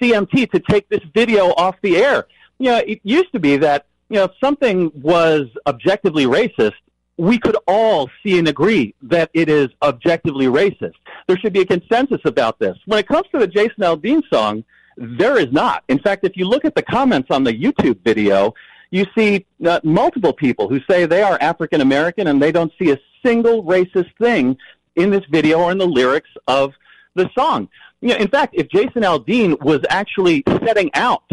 CMT 0.00 0.50
to 0.50 0.60
take 0.60 0.88
this 0.88 1.02
video 1.14 1.52
off 1.54 1.76
the 1.82 1.96
air. 1.96 2.26
You 2.62 2.70
know, 2.70 2.76
it 2.76 3.00
used 3.02 3.32
to 3.32 3.40
be 3.40 3.56
that, 3.56 3.86
you 4.08 4.18
know, 4.18 4.24
if 4.26 4.30
something 4.40 4.92
was 4.94 5.48
objectively 5.66 6.26
racist, 6.26 6.76
we 7.16 7.36
could 7.36 7.56
all 7.66 8.08
see 8.22 8.38
and 8.38 8.46
agree 8.46 8.94
that 9.02 9.30
it 9.34 9.48
is 9.48 9.70
objectively 9.82 10.46
racist. 10.46 10.94
There 11.26 11.36
should 11.38 11.52
be 11.52 11.62
a 11.62 11.66
consensus 11.66 12.20
about 12.24 12.60
this. 12.60 12.78
When 12.86 13.00
it 13.00 13.08
comes 13.08 13.26
to 13.32 13.40
the 13.40 13.48
Jason 13.48 13.80
Aldean 13.80 14.22
song, 14.32 14.62
there 14.96 15.40
is 15.40 15.50
not. 15.50 15.82
In 15.88 15.98
fact, 15.98 16.24
if 16.24 16.36
you 16.36 16.44
look 16.44 16.64
at 16.64 16.76
the 16.76 16.84
comments 16.84 17.32
on 17.32 17.42
the 17.42 17.52
YouTube 17.52 17.98
video, 18.04 18.54
you 18.92 19.06
see 19.18 19.44
uh, 19.66 19.80
multiple 19.82 20.32
people 20.32 20.68
who 20.68 20.78
say 20.88 21.04
they 21.04 21.24
are 21.24 21.36
African 21.40 21.80
American 21.80 22.28
and 22.28 22.40
they 22.40 22.52
don't 22.52 22.72
see 22.78 22.92
a 22.92 22.98
single 23.26 23.64
racist 23.64 24.16
thing 24.20 24.56
in 24.94 25.10
this 25.10 25.24
video 25.32 25.58
or 25.58 25.72
in 25.72 25.78
the 25.78 25.86
lyrics 26.00 26.30
of 26.46 26.74
the 27.16 27.28
song. 27.36 27.68
You 28.00 28.10
know, 28.10 28.16
in 28.18 28.28
fact, 28.28 28.54
if 28.56 28.68
Jason 28.68 29.02
Aldean 29.02 29.60
was 29.60 29.80
actually 29.90 30.44
setting 30.64 30.92
out 30.94 31.24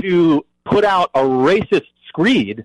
to 0.00 0.46
put 0.70 0.84
out 0.84 1.10
a 1.14 1.20
racist 1.20 1.86
screed, 2.06 2.64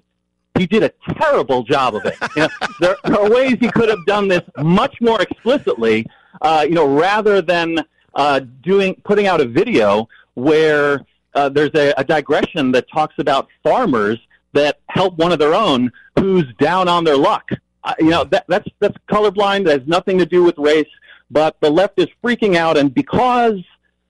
he 0.57 0.67
did 0.67 0.83
a 0.83 0.91
terrible 1.19 1.63
job 1.63 1.95
of 1.95 2.05
it. 2.05 2.15
You 2.35 2.43
know, 2.43 2.49
there, 2.79 2.95
there, 3.03 3.19
are 3.19 3.29
ways 3.29 3.57
he 3.59 3.69
could 3.69 3.89
have 3.89 4.05
done 4.05 4.27
this 4.27 4.41
much 4.57 4.95
more 5.01 5.21
explicitly. 5.21 6.05
Uh, 6.41 6.65
you 6.67 6.75
know, 6.75 6.87
rather 6.87 7.41
than 7.41 7.79
uh, 8.15 8.41
doing 8.61 8.95
putting 9.03 9.27
out 9.27 9.41
a 9.41 9.45
video 9.45 10.07
where 10.35 11.05
uh, 11.35 11.49
there's 11.49 11.73
a, 11.75 11.93
a 11.97 12.03
digression 12.03 12.71
that 12.71 12.85
talks 12.91 13.15
about 13.17 13.47
farmers 13.63 14.19
that 14.53 14.79
help 14.89 15.17
one 15.17 15.31
of 15.31 15.39
their 15.39 15.53
own 15.53 15.91
who's 16.17 16.45
down 16.59 16.87
on 16.87 17.03
their 17.03 17.17
luck. 17.17 17.49
Uh, 17.83 17.93
you 17.99 18.09
know, 18.09 18.23
that, 18.25 18.45
that's 18.47 18.67
that's 18.79 18.97
colorblind. 19.09 19.65
That 19.65 19.79
has 19.79 19.87
nothing 19.87 20.17
to 20.19 20.25
do 20.25 20.43
with 20.43 20.57
race. 20.57 20.87
But 21.31 21.59
the 21.61 21.69
left 21.71 21.99
is 21.99 22.07
freaking 22.23 22.55
out, 22.55 22.77
and 22.77 22.93
because 22.93 23.59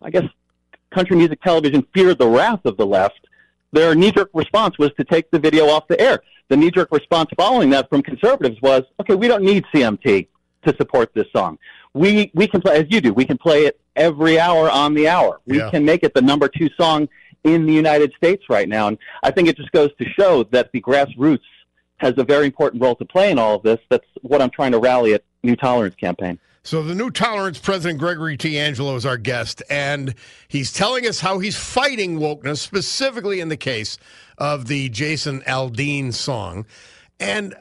I 0.01 0.09
guess 0.09 0.25
country 0.91 1.15
music 1.15 1.41
television 1.41 1.85
feared 1.93 2.19
the 2.19 2.27
wrath 2.27 2.65
of 2.65 2.77
the 2.77 2.85
left, 2.85 3.27
their 3.74 3.96
knee-jerk 3.96 4.30
response 4.34 4.77
was 4.77 4.92
to 4.98 5.03
take 5.03 5.30
the 5.32 5.39
video 5.39 5.68
off 5.68 5.88
the 5.88 6.00
air. 6.00 6.22
The 6.48 6.56
knee-jerk 6.56 6.92
response 6.92 7.30
following 7.36 7.70
that 7.72 7.89
from 7.89 8.03
conservatives 8.03 8.62
was, 8.62 8.84
okay, 9.00 9.15
we 9.15 9.27
don't 9.27 9.44
need 9.44 9.65
CMT 9.74 10.27
to 10.65 10.75
support 10.77 11.13
this 11.13 11.25
song. 11.36 11.58
We 11.94 12.32
we 12.34 12.48
can 12.48 12.62
play 12.62 12.77
as 12.77 12.86
you 12.89 13.01
do. 13.01 13.13
We 13.13 13.25
can 13.25 13.38
play 13.38 13.65
it 13.65 13.80
every 13.96 14.39
hour 14.39 14.70
on 14.70 14.94
the 14.94 15.08
hour. 15.08 15.42
We 15.46 15.58
yeah. 15.58 15.70
can 15.70 15.86
make 15.86 16.03
it 16.03 16.13
the 16.13 16.22
number 16.22 16.48
two 16.48 16.70
song 16.80 17.10
in 17.44 17.65
the 17.65 17.74
United 17.74 18.13
States 18.13 18.46
right 18.50 18.70
now. 18.70 18.88
And 18.88 18.98
I 19.22 19.32
think 19.32 19.48
it 19.48 19.58
just 19.58 19.72
goes 19.72 19.92
to 20.00 20.06
show 20.10 20.44
that 20.46 20.72
the 20.72 20.82
grassroots 20.82 21.42
has 21.98 22.13
a 22.18 22.24
very 22.24 22.46
important 22.46 22.82
role 22.82 22.96
to 22.96 23.06
play 23.06 23.32
in 23.32 23.39
all 23.39 23.56
of 23.56 23.63
this. 23.63 23.80
That's 23.89 24.06
what 24.22 24.42
I'm 24.42 24.50
trying 24.50 24.72
to 24.72 24.80
rally 24.80 25.13
at 25.13 25.24
New 25.44 25.56
Tolerance 25.56 25.96
campaign. 25.96 26.39
So 26.65 26.82
the 26.82 26.96
New 26.96 27.12
Tolerance 27.12 27.60
President 27.60 28.00
Gregory 28.00 28.38
T. 28.38 28.58
Angelo 28.58 28.96
is 28.96 29.05
our 29.05 29.17
guest, 29.17 29.62
and 29.70 30.15
he's 30.48 30.72
telling 30.72 31.05
us 31.05 31.20
how 31.20 31.39
he's 31.39 31.58
fighting 31.58 32.20
wokeness, 32.20 32.60
specifically 32.60 33.41
in 33.41 33.50
the 33.50 33.58
case 33.58 33.98
of 34.38 34.67
the 34.67 34.88
Jason 34.88 35.41
Aldean 35.41 36.13
song. 36.13 36.65
And 37.20 37.53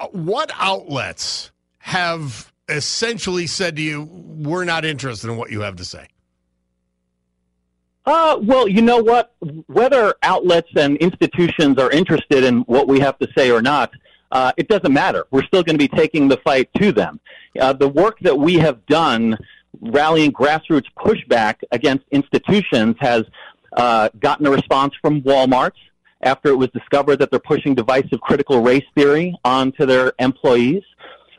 uh, 0.00 0.08
what 0.08 0.50
outlets 0.56 1.52
have 1.78 2.52
essentially 2.68 3.46
said 3.46 3.76
to 3.76 3.82
you, 3.82 4.08
"We're 4.10 4.64
not 4.64 4.84
interested 4.84 5.30
in 5.30 5.36
what 5.36 5.52
you 5.52 5.60
have 5.60 5.76
to 5.76 5.84
say"? 5.84 6.08
Uh, 8.06 8.40
well, 8.42 8.66
you 8.66 8.82
know 8.82 9.00
what? 9.00 9.36
Whether 9.68 10.16
outlets 10.24 10.70
and 10.74 10.96
institutions 10.96 11.78
are 11.78 11.92
interested 11.92 12.42
in 12.42 12.62
what 12.62 12.88
we 12.88 12.98
have 12.98 13.20
to 13.20 13.28
say 13.38 13.52
or 13.52 13.62
not, 13.62 13.92
uh, 14.32 14.50
it 14.56 14.66
doesn't 14.66 14.92
matter. 14.92 15.26
We're 15.30 15.44
still 15.44 15.62
going 15.62 15.78
to 15.78 15.88
be 15.88 15.96
taking 15.96 16.26
the 16.26 16.38
fight 16.38 16.70
to 16.78 16.90
them. 16.90 17.20
Uh, 17.58 17.72
the 17.72 17.88
work 17.88 18.18
that 18.20 18.38
we 18.38 18.54
have 18.54 18.84
done 18.86 19.36
rallying 19.80 20.32
grassroots 20.32 20.86
pushback 20.98 21.56
against 21.72 22.04
institutions 22.10 22.96
has 23.00 23.24
uh, 23.76 24.08
gotten 24.20 24.46
a 24.46 24.50
response 24.50 24.94
from 25.00 25.22
Walmart 25.22 25.72
after 26.22 26.50
it 26.50 26.56
was 26.56 26.68
discovered 26.70 27.16
that 27.16 27.30
they're 27.30 27.40
pushing 27.40 27.74
divisive 27.74 28.20
critical 28.20 28.62
race 28.62 28.84
theory 28.94 29.34
onto 29.44 29.86
their 29.86 30.12
employees. 30.18 30.82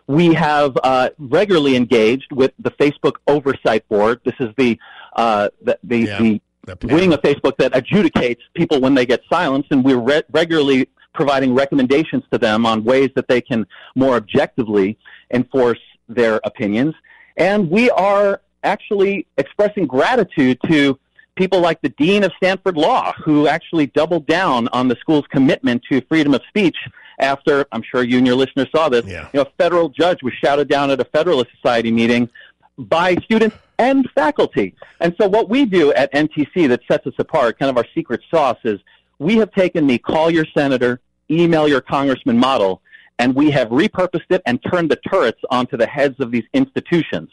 We 0.08 0.34
have 0.34 0.78
uh, 0.84 1.10
regularly 1.20 1.76
engaged 1.76 2.32
with 2.32 2.52
the 2.60 2.72
Facebook 2.72 3.16
Oversight 3.28 3.88
Board. 3.88 4.20
This 4.26 4.34
is 4.40 4.50
the 4.58 4.78
uh, 5.16 5.50
the, 5.62 5.78
the, 5.84 5.98
yeah. 6.00 6.18
the 6.66 6.88
wing 6.88 7.14
of 7.14 7.22
Facebook 7.22 7.58
that 7.58 7.74
adjudicates 7.74 8.40
people 8.54 8.80
when 8.80 8.96
they 8.96 9.06
get 9.06 9.22
silenced, 9.30 9.70
and 9.72 9.84
we're 9.84 10.00
re- 10.00 10.24
regularly 10.32 10.88
providing 11.14 11.54
recommendations 11.54 12.24
to 12.32 12.38
them 12.38 12.66
on 12.66 12.84
ways 12.84 13.10
that 13.16 13.28
they 13.28 13.42
can 13.42 13.68
more 13.96 14.16
objectively 14.16 14.98
enforce 15.34 15.80
their 16.16 16.40
opinions. 16.44 16.96
And 17.38 17.70
we 17.70 17.90
are 17.92 18.42
actually 18.64 19.26
expressing 19.38 19.88
gratitude 19.88 20.60
to 20.68 21.00
people 21.36 21.60
like 21.60 21.82
the 21.82 21.90
dean 21.90 22.24
of 22.24 22.32
Stanford 22.38 22.78
Law, 22.78 23.14
who 23.14 23.48
actually 23.48 23.88
doubled 23.88 24.28
down 24.28 24.68
on 24.70 24.88
the 24.88 24.96
school's 24.98 25.26
commitment 25.28 25.84
to 25.90 26.02
freedom 26.02 26.34
of 26.34 26.42
speech 26.48 26.78
after 27.20 27.66
I'm 27.72 27.84
sure 27.84 28.04
you 28.04 28.18
and 28.18 28.28
your 28.28 28.36
listeners 28.36 28.68
saw 28.76 28.90
this. 28.90 29.06
Yeah. 29.06 29.30
You 29.34 29.40
know, 29.40 29.42
a 29.42 29.52
federal 29.58 29.90
judge 29.90 30.24
was 30.24 30.34
shouted 30.34 30.68
down 30.68 30.92
at 30.92 31.00
a 31.00 31.06
Federalist 31.06 31.52
Society 31.56 31.92
meeting 31.92 32.30
by 32.78 33.16
students 33.16 33.56
and 33.80 34.10
faculty. 34.14 34.76
And 35.00 35.16
so 35.20 35.28
what 35.28 35.50
we 35.50 35.66
do 35.66 35.94
at 35.94 36.12
NTC 36.14 36.68
that 36.70 36.82
sets 36.88 37.08
us 37.08 37.14
apart, 37.18 37.60
kind 37.60 37.70
of 37.70 37.78
our 37.78 37.86
secret 37.94 38.22
sauce, 38.30 38.58
is 38.64 38.80
we 39.20 39.38
have 39.38 39.52
taken 39.52 39.88
the 39.88 39.98
call 39.98 40.30
your 40.30 40.46
senator, 40.54 41.00
email 41.30 41.68
your 41.68 41.82
congressman 41.82 42.38
model, 42.38 42.82
and 43.22 43.36
we 43.36 43.52
have 43.52 43.68
repurposed 43.68 44.32
it 44.32 44.42
and 44.48 44.60
turned 44.72 44.90
the 44.90 45.00
turrets 45.08 45.40
onto 45.52 45.78
the 45.78 45.86
heads 45.86 46.16
of 46.20 46.32
these 46.32 46.44
institutions. 46.54 47.30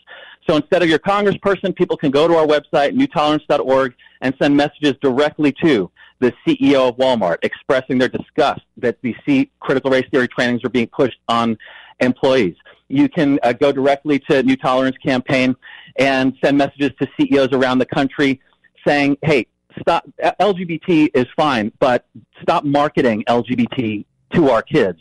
So 0.47 0.55
instead 0.55 0.83
of 0.83 0.89
your 0.91 0.99
congressperson, 0.99 1.75
people 1.75 1.97
can 1.97 2.11
go 2.11 2.29
to 2.29 2.35
our 2.35 2.47
website, 2.47 2.95
newtolerance.org, 2.95 3.95
and 4.21 4.35
send 4.39 4.55
messages 4.55 4.97
directly 5.01 5.55
to 5.65 5.91
the 6.21 6.35
CEO 6.47 6.91
of 6.91 6.99
Walmart 6.99 7.39
expressing 7.43 7.97
their 7.97 8.11
disgust 8.11 8.61
that 8.77 8.99
the 9.01 9.17
C 9.25 9.51
critical 9.61 9.91
race 9.91 10.05
theory 10.11 10.29
trainings 10.29 10.63
are 10.63 10.69
being 10.69 10.89
pushed 10.89 11.21
on 11.27 11.57
employees. 12.01 12.57
You 12.89 13.09
can 13.09 13.39
uh, 13.43 13.55
go 13.55 13.73
directly 13.73 14.19
to 14.31 14.43
New 14.43 14.57
Tolerance 14.57 14.97
Campaign 14.99 15.57
and 15.97 16.35
send 16.45 16.59
messages 16.59 16.91
to 17.01 17.09
CEOs 17.19 17.53
around 17.53 17.79
the 17.79 17.87
country 17.87 18.43
saying, 18.87 19.17
hey, 19.23 19.47
stop, 19.81 20.07
LGBT 20.23 21.09
is 21.15 21.27
fine, 21.35 21.73
but 21.79 22.05
stop 22.43 22.65
marketing 22.65 23.25
LGBT 23.27 24.05
to 24.35 24.51
our 24.51 24.63
kids. 24.63 24.99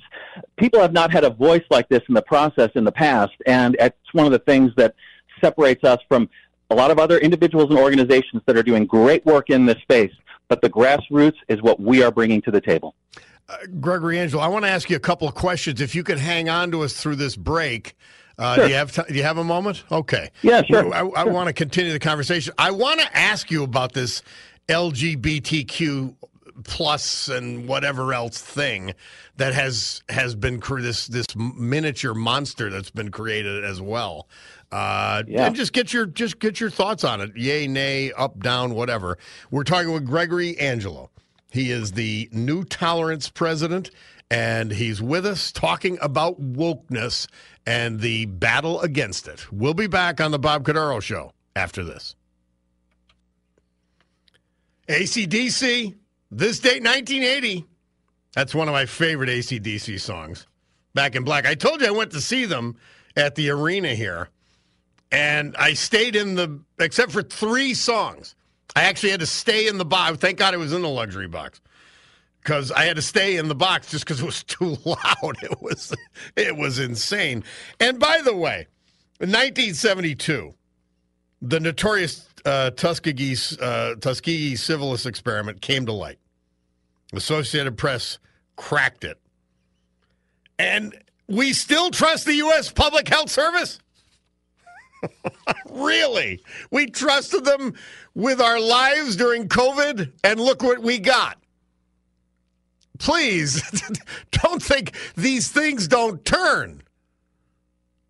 People 0.57 0.79
have 0.79 0.93
not 0.93 1.11
had 1.11 1.23
a 1.23 1.29
voice 1.29 1.63
like 1.69 1.89
this 1.89 2.01
in 2.07 2.13
the 2.13 2.21
process 2.21 2.69
in 2.75 2.83
the 2.83 2.91
past, 2.91 3.33
and 3.45 3.75
it's 3.79 4.13
one 4.13 4.25
of 4.25 4.31
the 4.31 4.39
things 4.39 4.71
that 4.77 4.95
separates 5.41 5.83
us 5.83 5.99
from 6.07 6.29
a 6.69 6.75
lot 6.75 6.91
of 6.91 6.99
other 6.99 7.17
individuals 7.17 7.69
and 7.69 7.79
organizations 7.79 8.41
that 8.45 8.57
are 8.57 8.63
doing 8.63 8.85
great 8.85 9.25
work 9.25 9.49
in 9.49 9.65
this 9.65 9.77
space. 9.81 10.11
But 10.47 10.61
the 10.61 10.69
grassroots 10.69 11.35
is 11.47 11.61
what 11.61 11.79
we 11.79 12.03
are 12.03 12.11
bringing 12.11 12.41
to 12.43 12.51
the 12.51 12.61
table. 12.61 12.95
Uh, 13.49 13.57
Gregory 13.79 14.19
Angel, 14.19 14.41
I 14.41 14.47
want 14.47 14.65
to 14.65 14.69
ask 14.69 14.89
you 14.89 14.95
a 14.95 14.99
couple 14.99 15.27
of 15.27 15.33
questions. 15.33 15.79
If 15.79 15.95
you 15.95 16.03
could 16.03 16.19
hang 16.19 16.49
on 16.49 16.71
to 16.71 16.83
us 16.83 17.01
through 17.01 17.15
this 17.15 17.35
break, 17.35 17.95
uh, 18.37 18.55
sure. 18.55 18.65
do 18.65 18.69
you 18.69 18.77
have 18.77 18.91
t- 18.91 19.01
do 19.07 19.13
you 19.15 19.23
have 19.23 19.37
a 19.37 19.43
moment? 19.43 19.83
Okay. 19.91 20.31
Yeah, 20.41 20.61
sure. 20.63 20.93
I, 20.93 20.99
I, 20.99 21.07
I 21.21 21.23
want 21.25 21.47
to 21.47 21.53
continue 21.53 21.91
the 21.91 21.99
conversation. 21.99 22.53
I 22.57 22.71
want 22.71 22.99
to 22.99 23.17
ask 23.17 23.49
you 23.49 23.63
about 23.63 23.93
this 23.93 24.21
LGBTQ 24.67 26.15
plus 26.63 27.27
and 27.29 27.67
whatever 27.67 28.13
else 28.13 28.41
thing 28.41 28.93
that 29.37 29.53
has 29.53 30.01
has 30.09 30.35
been 30.35 30.59
cre- 30.59 30.81
this 30.81 31.07
this 31.07 31.25
miniature 31.35 32.13
monster 32.13 32.69
that's 32.69 32.91
been 32.91 33.11
created 33.11 33.63
as 33.63 33.81
well. 33.81 34.27
Uh, 34.71 35.23
yeah. 35.27 35.45
And 35.45 35.55
just 35.55 35.73
get 35.73 35.93
your 35.93 36.05
just 36.05 36.39
get 36.39 36.59
your 36.59 36.69
thoughts 36.69 37.03
on 37.03 37.21
it. 37.21 37.35
Yay, 37.35 37.67
nay, 37.67 38.11
up, 38.13 38.39
down, 38.41 38.73
whatever. 38.73 39.17
We're 39.51 39.63
talking 39.63 39.93
with 39.93 40.05
Gregory 40.05 40.57
Angelo. 40.59 41.09
He 41.51 41.71
is 41.71 41.93
the 41.93 42.29
New 42.33 42.65
Tolerance 42.65 43.29
president, 43.29 43.89
and 44.29 44.71
he's 44.71 45.01
with 45.01 45.25
us 45.25 45.51
talking 45.51 45.97
about 46.01 46.41
wokeness 46.41 47.27
and 47.65 48.01
the 48.01 48.25
battle 48.25 48.81
against 48.81 49.27
it. 49.27 49.51
We'll 49.51 49.73
be 49.73 49.87
back 49.87 50.19
on 50.19 50.31
the 50.31 50.39
Bob 50.39 50.65
Cordaro 50.65 51.01
Show 51.01 51.31
after 51.55 51.83
this. 51.83 52.15
ACDC, 54.87 55.95
this 56.31 56.59
date 56.59 56.83
1980. 56.83 57.65
That's 58.33 58.53
one 58.53 58.67
of 58.67 58.73
my 58.73 58.85
favorite 58.85 59.29
ACDC 59.29 59.99
songs. 59.99 60.45
Back 60.93 61.15
in 61.15 61.23
Black. 61.23 61.45
I 61.45 61.55
told 61.55 61.81
you 61.81 61.87
I 61.87 61.91
went 61.91 62.11
to 62.11 62.21
see 62.21 62.45
them 62.45 62.75
at 63.15 63.35
the 63.35 63.49
arena 63.49 63.89
here, 63.89 64.29
and 65.11 65.55
I 65.57 65.73
stayed 65.73 66.15
in 66.15 66.35
the, 66.35 66.59
except 66.79 67.11
for 67.11 67.21
three 67.21 67.73
songs. 67.73 68.35
I 68.75 68.83
actually 68.83 69.11
had 69.11 69.19
to 69.21 69.27
stay 69.27 69.67
in 69.67 69.77
the 69.77 69.85
box. 69.85 70.17
Thank 70.17 70.37
God 70.37 70.53
it 70.53 70.57
was 70.57 70.73
in 70.73 70.81
the 70.81 70.89
luxury 70.89 71.27
box 71.27 71.61
because 72.47 72.71
I 72.71 72.85
had 72.85 72.95
to 72.95 73.01
stay 73.01 73.35
in 73.35 73.49
the 73.49 73.55
box 73.55 73.91
just 73.91 74.05
because 74.05 74.21
it 74.21 74.25
was 74.25 74.43
too 74.45 74.77
loud. 74.85 75.37
It 75.43 75.61
was 75.61 75.93
it 76.35 76.55
was 76.55 76.79
insane. 76.79 77.43
And 77.79 77.99
by 77.99 78.21
the 78.23 78.35
way, 78.35 78.67
in 79.19 79.29
1972, 79.29 80.53
the 81.41 81.59
notorious 81.59 82.26
uh, 82.45 82.71
Tuskegee 82.71 83.35
uh, 83.61 83.95
Tuskegee 83.95 84.55
syphilis 84.55 85.05
experiment 85.05 85.61
came 85.61 85.85
to 85.85 85.93
light. 85.93 86.19
Associated 87.13 87.77
Press 87.77 88.19
cracked 88.55 89.03
it, 89.03 89.19
and 90.59 90.97
we 91.27 91.53
still 91.53 91.89
trust 91.89 92.25
the 92.25 92.35
U.S. 92.35 92.71
Public 92.71 93.07
Health 93.07 93.29
Service. 93.29 93.79
really, 95.69 96.41
we 96.71 96.87
trusted 96.87 97.45
them 97.45 97.73
with 98.13 98.41
our 98.41 98.59
lives 98.59 99.15
during 99.15 99.47
COVID, 99.47 100.11
and 100.23 100.39
look 100.39 100.63
what 100.63 100.79
we 100.79 100.99
got 100.99 101.37
please 102.97 103.61
don't 104.31 104.61
think 104.61 104.93
these 105.15 105.49
things 105.49 105.87
don't 105.87 106.23
turn. 106.25 106.81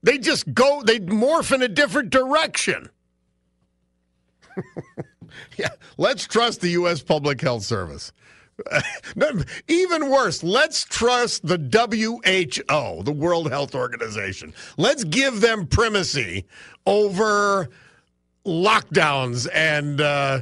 They 0.04 0.18
just 0.18 0.54
go, 0.54 0.84
they 0.84 1.00
morph 1.00 1.52
in 1.52 1.62
a 1.62 1.68
different 1.68 2.10
direction. 2.10 2.90
yeah, 5.58 5.70
let's 5.98 6.26
trust 6.26 6.62
the 6.62 6.70
U.S. 6.70 7.02
Public 7.02 7.42
Health 7.42 7.64
Service. 7.64 8.12
Even 9.68 10.10
worse, 10.10 10.44
let's 10.44 10.84
trust 10.86 11.46
the 11.46 11.58
WHO, 11.58 13.04
the 13.04 13.12
World 13.12 13.50
Health 13.52 13.76
Organization. 13.76 14.54
Let's 14.78 15.04
give 15.04 15.42
them 15.42 15.68
primacy 15.68 16.46
over 16.86 17.70
lockdowns 18.46 19.48
and 19.54 20.02
uh, 20.02 20.42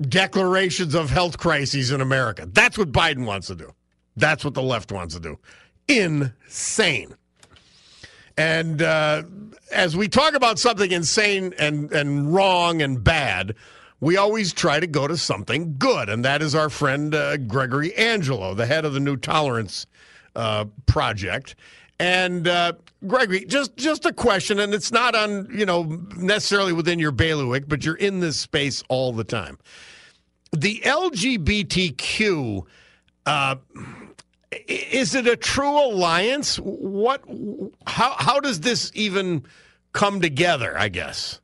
declarations 0.00 0.94
of 0.94 1.10
health 1.10 1.38
crises 1.38 1.90
in 1.90 2.00
America. 2.00 2.48
That's 2.50 2.78
what 2.78 2.92
Biden 2.92 3.26
wants 3.26 3.48
to 3.48 3.54
do. 3.54 3.72
That's 4.16 4.44
what 4.44 4.54
the 4.54 4.62
left 4.62 4.92
wants 4.92 5.14
to 5.14 5.20
do. 5.20 5.38
Insane. 5.88 7.14
And 8.36 8.80
uh, 8.80 9.24
as 9.72 9.96
we 9.96 10.08
talk 10.08 10.34
about 10.34 10.58
something 10.58 10.90
insane 10.90 11.54
and, 11.58 11.90
and 11.92 12.32
wrong 12.34 12.82
and 12.82 13.02
bad, 13.02 13.54
we 14.00 14.16
always 14.16 14.52
try 14.52 14.80
to 14.80 14.86
go 14.86 15.06
to 15.06 15.16
something 15.16 15.76
good. 15.78 16.08
And 16.08 16.24
that 16.24 16.42
is 16.42 16.54
our 16.54 16.70
friend 16.70 17.14
uh, 17.14 17.36
Gregory 17.36 17.94
Angelo, 17.94 18.54
the 18.54 18.66
head 18.66 18.84
of 18.84 18.94
the 18.94 19.00
New 19.00 19.16
Tolerance 19.16 19.86
uh, 20.34 20.64
Project. 20.86 21.54
And 21.98 22.48
uh, 22.48 22.72
Gregory, 23.06 23.44
just 23.44 23.76
just 23.76 24.06
a 24.06 24.12
question, 24.12 24.58
and 24.58 24.72
it's 24.72 24.90
not 24.90 25.14
on 25.14 25.48
you 25.52 25.66
know 25.66 25.82
necessarily 26.16 26.72
within 26.72 26.98
your 26.98 27.12
bailiwick, 27.12 27.68
but 27.68 27.84
you're 27.84 27.94
in 27.94 28.20
this 28.20 28.38
space 28.38 28.82
all 28.88 29.12
the 29.12 29.24
time. 29.24 29.58
The 30.52 30.80
LGBTQ 30.80 32.62
uh, 33.26 33.56
is 34.52 35.14
it 35.14 35.26
a 35.26 35.36
true 35.36 35.78
alliance? 35.78 36.56
What? 36.56 37.22
How? 37.86 38.14
How 38.18 38.40
does 38.40 38.60
this 38.60 38.90
even 38.94 39.44
come 39.92 40.20
together? 40.20 40.76
I 40.78 40.88
guess. 40.88 41.40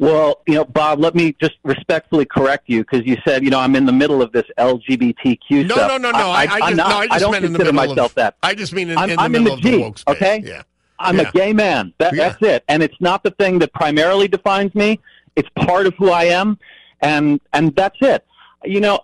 Well, 0.00 0.42
you 0.46 0.54
know, 0.54 0.64
Bob, 0.64 1.00
let 1.00 1.16
me 1.16 1.34
just 1.40 1.54
respectfully 1.64 2.24
correct 2.24 2.68
you 2.68 2.84
because 2.84 3.04
you 3.04 3.16
said, 3.26 3.42
you 3.42 3.50
know, 3.50 3.58
I'm 3.58 3.74
in 3.74 3.84
the 3.84 3.92
middle 3.92 4.22
of 4.22 4.30
this 4.30 4.44
LGBTQ 4.56 5.66
no, 5.66 5.74
stuff. 5.74 5.88
No, 5.88 5.96
no, 5.96 6.10
no, 6.12 6.18
no. 6.18 6.30
I, 6.30 6.44
I, 6.44 6.44
I 6.44 6.58
just, 6.60 6.76
not, 6.76 6.88
no, 6.88 6.96
I 6.96 7.06
just 7.06 7.20
don't 7.20 7.32
meant 7.32 7.44
consider 7.46 7.72
myself 7.72 8.12
of, 8.12 8.14
that. 8.14 8.36
I 8.42 8.54
just 8.54 8.72
mean 8.72 8.90
in, 8.90 8.98
I'm, 8.98 9.10
in 9.10 9.16
the 9.16 9.22
I'm 9.22 9.32
middle 9.32 9.46
in 9.48 9.50
the 9.50 9.56
of 9.56 9.60
G, 9.60 9.70
the 9.72 9.82
woke 9.82 9.98
space. 9.98 10.16
Okay. 10.16 10.42
Yeah. 10.44 10.62
I'm 11.00 11.16
yeah. 11.16 11.28
a 11.28 11.32
gay 11.32 11.52
man. 11.52 11.92
That, 11.98 12.14
yeah. 12.14 12.28
That's 12.28 12.42
it, 12.42 12.64
and 12.68 12.82
it's 12.82 13.00
not 13.00 13.22
the 13.22 13.30
thing 13.32 13.58
that 13.60 13.72
primarily 13.72 14.28
defines 14.28 14.74
me. 14.74 15.00
It's 15.36 15.48
part 15.56 15.86
of 15.86 15.94
who 15.94 16.10
I 16.10 16.24
am, 16.24 16.58
and 17.00 17.40
and 17.52 17.74
that's 17.74 17.98
it. 18.00 18.24
You 18.64 18.80
know, 18.80 19.00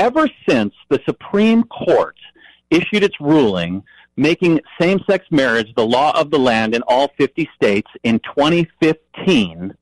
ever 0.00 0.26
since 0.48 0.74
the 0.88 0.98
Supreme 1.04 1.62
Court 1.64 2.16
issued 2.70 3.04
its 3.04 3.20
ruling 3.20 3.84
making 4.16 4.60
same 4.80 4.98
sex 5.08 5.26
marriage 5.30 5.72
the 5.76 5.86
law 5.86 6.18
of 6.18 6.30
the 6.30 6.38
land 6.38 6.74
in 6.74 6.82
all 6.88 7.10
50 7.18 7.48
states 7.54 7.90
in 8.02 8.18
2015, 8.20 9.74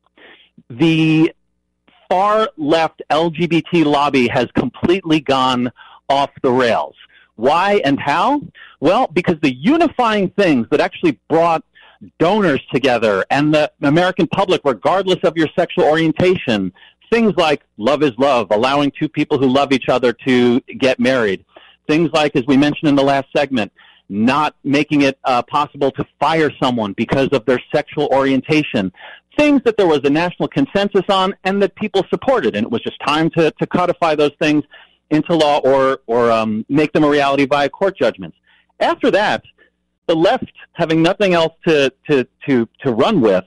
the 0.71 1.33
far 2.09 2.49
left 2.57 3.01
LGBT 3.11 3.85
lobby 3.85 4.27
has 4.29 4.47
completely 4.57 5.21
gone 5.21 5.71
off 6.09 6.31
the 6.43 6.51
rails. 6.51 6.97
Why 7.37 7.81
and 7.85 8.01
how? 8.01 8.43
Well, 8.81 9.07
because 9.13 9.37
the 9.41 9.55
unifying 9.55 10.31
things 10.31 10.67
that 10.71 10.81
actually 10.81 11.21
brought 11.29 11.65
donors 12.19 12.61
together 12.73 13.25
and 13.31 13.55
the 13.55 13.71
American 13.83 14.27
public, 14.27 14.63
regardless 14.65 15.19
of 15.23 15.37
your 15.37 15.49
sexual 15.57 15.85
orientation, 15.85 16.73
things 17.11 17.35
like 17.37 17.63
love 17.77 18.03
is 18.03 18.13
love, 18.19 18.49
allowing 18.51 18.93
two 18.99 19.09
people 19.09 19.39
who 19.39 19.49
love 19.49 19.73
each 19.73 19.89
other 19.89 20.13
to 20.13 20.61
get 20.79 20.99
married, 20.99 21.45
things 21.87 22.11
like, 22.13 22.37
as 22.37 22.45
we 22.47 22.57
mentioned 22.57 22.89
in 22.89 22.95
the 22.95 23.03
last 23.03 23.29
segment, 23.35 23.73
not 24.09 24.55
making 24.65 25.03
it 25.03 25.19
uh, 25.25 25.43
possible 25.43 25.91
to 25.93 26.05
fire 26.19 26.51
someone 26.63 26.93
because 26.95 27.29
of 27.29 27.45
their 27.45 27.61
sexual 27.75 28.07
orientation. 28.09 28.91
Things 29.37 29.61
that 29.65 29.77
there 29.77 29.87
was 29.87 30.01
a 30.05 30.11
national 30.11 30.49
consensus 30.49 31.05
on 31.09 31.35
and 31.45 31.63
that 31.63 31.75
people 31.77 32.05
supported. 32.09 32.57
And 32.57 32.65
it 32.65 32.71
was 32.71 32.83
just 32.83 32.99
time 33.07 33.31
to, 33.31 33.51
to 33.53 33.67
codify 33.67 34.15
those 34.15 34.33
things 34.41 34.65
into 35.11 35.35
law 35.35 35.59
or, 35.59 36.01
or 36.07 36.31
um, 36.31 36.65
make 36.69 36.93
them 36.93 37.05
a 37.05 37.09
reality 37.09 37.47
via 37.47 37.69
court 37.69 37.97
judgments. 37.97 38.37
After 38.81 39.11
that, 39.11 39.43
the 40.07 40.17
left, 40.17 40.53
having 40.73 41.03
nothing 41.03 41.35
else 41.35 41.53
to, 41.67 41.93
to, 42.11 42.27
to, 42.47 42.69
to 42.83 42.93
run 42.93 43.21
with, 43.21 43.45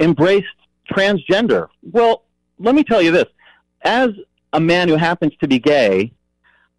embraced 0.00 0.46
transgender. 0.90 1.68
Well, 1.82 2.24
let 2.58 2.74
me 2.74 2.84
tell 2.84 3.02
you 3.02 3.10
this. 3.10 3.26
As 3.82 4.10
a 4.52 4.60
man 4.60 4.88
who 4.88 4.96
happens 4.96 5.32
to 5.40 5.48
be 5.48 5.58
gay, 5.58 6.12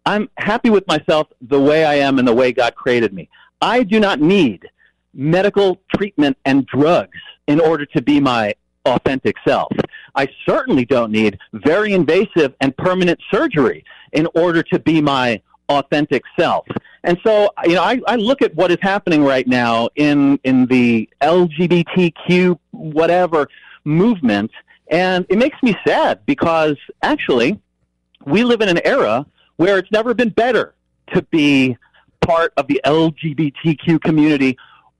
I'm 0.06 0.28
happy 0.38 0.70
with 0.70 0.86
myself 0.86 1.28
the 1.40 1.60
way 1.60 1.84
I 1.84 1.94
am 1.94 2.18
and 2.18 2.26
the 2.26 2.34
way 2.34 2.52
God 2.52 2.74
created 2.74 3.12
me. 3.12 3.28
I 3.60 3.82
do 3.82 4.00
not 4.00 4.20
need 4.20 4.66
medical 5.12 5.80
treatment 5.94 6.36
and 6.44 6.66
drugs 6.66 7.18
in 7.46 7.60
order 7.60 7.84
to 7.84 8.00
be 8.00 8.20
my 8.20 8.54
authentic 8.86 9.36
self. 9.46 9.72
I 10.14 10.28
certainly 10.48 10.84
don't 10.84 11.12
need 11.12 11.38
very 11.52 11.92
invasive 11.92 12.54
and 12.60 12.76
permanent 12.76 13.20
surgery 13.30 13.84
in 14.12 14.26
order 14.34 14.62
to 14.64 14.78
be 14.78 15.00
my 15.00 15.40
authentic 15.68 16.22
self. 16.38 16.66
And 17.04 17.18
so, 17.24 17.50
you 17.64 17.74
know, 17.74 17.82
I, 17.82 18.00
I 18.06 18.16
look 18.16 18.42
at 18.42 18.54
what 18.54 18.70
is 18.70 18.78
happening 18.82 19.22
right 19.22 19.46
now 19.46 19.88
in 19.96 20.38
in 20.44 20.66
the 20.66 21.08
LGBTQ 21.22 22.58
whatever 22.72 23.48
movement, 23.84 24.50
and 24.90 25.24
it 25.28 25.38
makes 25.38 25.62
me 25.62 25.76
sad 25.86 26.26
because 26.26 26.76
actually, 27.02 27.60
we 28.26 28.44
live 28.44 28.60
in 28.60 28.68
an 28.68 28.80
era 28.84 29.24
where 29.56 29.78
it's 29.78 29.90
never 29.90 30.14
been 30.14 30.30
better 30.30 30.74
to 31.14 31.22
be 31.22 31.76
part 32.20 32.52
of 32.56 32.66
the 32.66 32.80
LGBTQ 32.84 34.00
community 34.02 34.58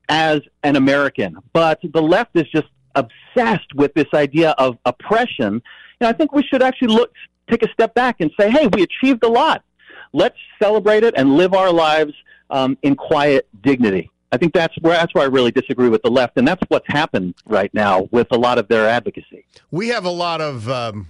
as 0.08 0.40
an 0.62 0.76
American. 0.76 1.36
But 1.52 1.80
the 1.82 2.02
left 2.02 2.30
is 2.34 2.48
just 2.48 2.68
obsessed 2.94 3.74
with 3.74 3.92
this 3.94 4.06
idea 4.14 4.50
of 4.52 4.78
oppression. 4.84 5.62
And 6.00 6.08
I 6.08 6.12
think 6.12 6.32
we 6.32 6.42
should 6.42 6.62
actually 6.62 6.88
look, 6.88 7.12
take 7.48 7.62
a 7.62 7.72
step 7.72 7.94
back 7.94 8.16
and 8.20 8.30
say, 8.38 8.50
hey, 8.50 8.68
we 8.68 8.82
achieved 8.82 9.22
a 9.24 9.28
lot. 9.28 9.64
Let's 10.12 10.38
celebrate 10.60 11.04
it 11.04 11.14
and 11.16 11.36
live 11.36 11.54
our 11.54 11.72
lives 11.72 12.14
um, 12.48 12.76
in 12.82 12.96
quiet 12.96 13.48
dignity. 13.62 14.10
I 14.32 14.36
think 14.36 14.54
that's 14.54 14.74
where 14.80 14.94
that's 14.94 15.12
where 15.14 15.24
I 15.24 15.26
really 15.26 15.50
disagree 15.50 15.88
with 15.88 16.02
the 16.02 16.10
left, 16.10 16.36
and 16.36 16.46
that's 16.46 16.62
what's 16.68 16.86
happened 16.86 17.34
right 17.46 17.72
now 17.74 18.08
with 18.12 18.28
a 18.30 18.38
lot 18.38 18.58
of 18.58 18.68
their 18.68 18.88
advocacy. 18.88 19.44
We 19.70 19.88
have 19.88 20.04
a 20.04 20.10
lot 20.10 20.40
of, 20.40 20.68
um, 20.68 21.08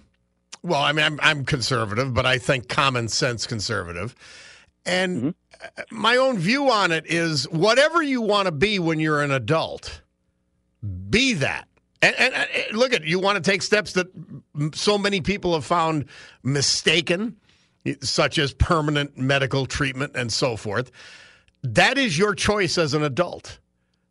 well, 0.63 0.81
I 0.81 0.93
mean, 0.93 1.05
I'm, 1.05 1.21
I'm 1.23 1.45
conservative, 1.45 2.15
but 2.15 2.25
I 2.25 2.39
think 2.39 2.69
common 2.69 3.09
sense 3.09 3.47
conservative, 3.47 4.15
and 4.87 5.35
mm-hmm. 5.35 5.97
my 5.97 6.17
own 6.17 6.39
view 6.39 6.71
on 6.71 6.93
it 6.93 7.05
is 7.07 7.45
whatever 7.51 8.03
you 8.03 8.23
want 8.23 8.47
to 8.47 8.53
be 8.53 8.79
when 8.79 9.01
you're 9.01 9.23
an 9.23 9.33
adult, 9.33 10.01
be 11.11 11.35
that. 11.35 11.67
And, 12.03 12.15
and, 12.19 12.35
and 12.35 12.49
look 12.73 12.95
at 12.95 13.05
you 13.05 13.19
want 13.19 13.43
to 13.43 13.51
take 13.51 13.61
steps 13.61 13.93
that 13.93 14.07
so 14.75 14.97
many 14.97 15.21
people 15.21 15.53
have 15.53 15.67
found 15.67 16.07
mistaken, 16.43 17.37
such 18.01 18.39
as 18.39 18.55
permanent 18.55 19.19
medical 19.19 19.67
treatment 19.67 20.13
and 20.15 20.33
so 20.33 20.57
forth 20.57 20.91
that 21.63 21.99
is 21.99 22.17
your 22.17 22.35
choice 22.35 22.79
as 22.79 22.95
an 22.95 23.03
adult, 23.03 23.59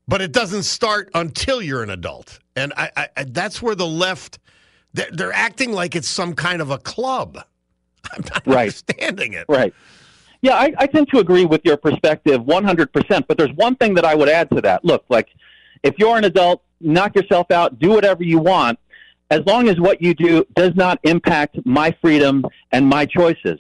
but 0.08 0.22
it 0.22 0.32
doesn't 0.32 0.64
start 0.64 1.10
until 1.14 1.62
you're 1.62 1.84
an 1.84 1.90
adult. 1.90 2.40
And 2.56 2.74
I, 2.76 3.10
I, 3.16 3.24
that's 3.26 3.62
where 3.62 3.76
the 3.76 3.88
left 3.88 4.40
they're, 4.94 5.10
they're, 5.12 5.34
acting 5.34 5.72
like 5.72 5.96
it's 5.96 6.08
some 6.08 6.34
kind 6.34 6.62
of 6.62 6.72
a 6.72 6.78
club. 6.80 7.38
I'm 8.12 8.24
not 8.24 8.48
right. 8.48 8.60
understanding 8.62 9.34
it. 9.34 9.46
Right. 9.48 9.74
Yeah, 10.42 10.56
I, 10.56 10.74
I 10.78 10.88
tend 10.88 11.10
to 11.10 11.20
agree 11.20 11.46
with 11.46 11.62
your 11.64 11.78
perspective 11.78 12.42
100%. 12.42 13.28
But 13.28 13.38
there's 13.38 13.54
one 13.54 13.76
thing 13.76 13.94
that 13.96 14.06
I 14.06 14.16
would 14.16 14.30
add 14.30 14.50
to 14.52 14.62
that. 14.62 14.84
Look, 14.84 15.04
like 15.10 15.30
if 15.84 15.96
you're 15.98 16.18
an 16.18 16.24
adult, 16.24 16.64
knock 16.82 17.16
yourself 17.16 17.52
out, 17.52 17.78
do 17.78 17.90
whatever 17.90 18.24
you 18.24 18.40
want, 18.40 18.80
as 19.30 19.42
long 19.46 19.70
as 19.70 19.80
what 19.80 20.02
you 20.02 20.14
do 20.14 20.46
does 20.56 20.76
not 20.76 21.00
impact 21.04 21.58
my 21.66 21.96
freedom 22.02 22.44
and 22.72 22.88
my 22.88 23.06
choices 23.06 23.60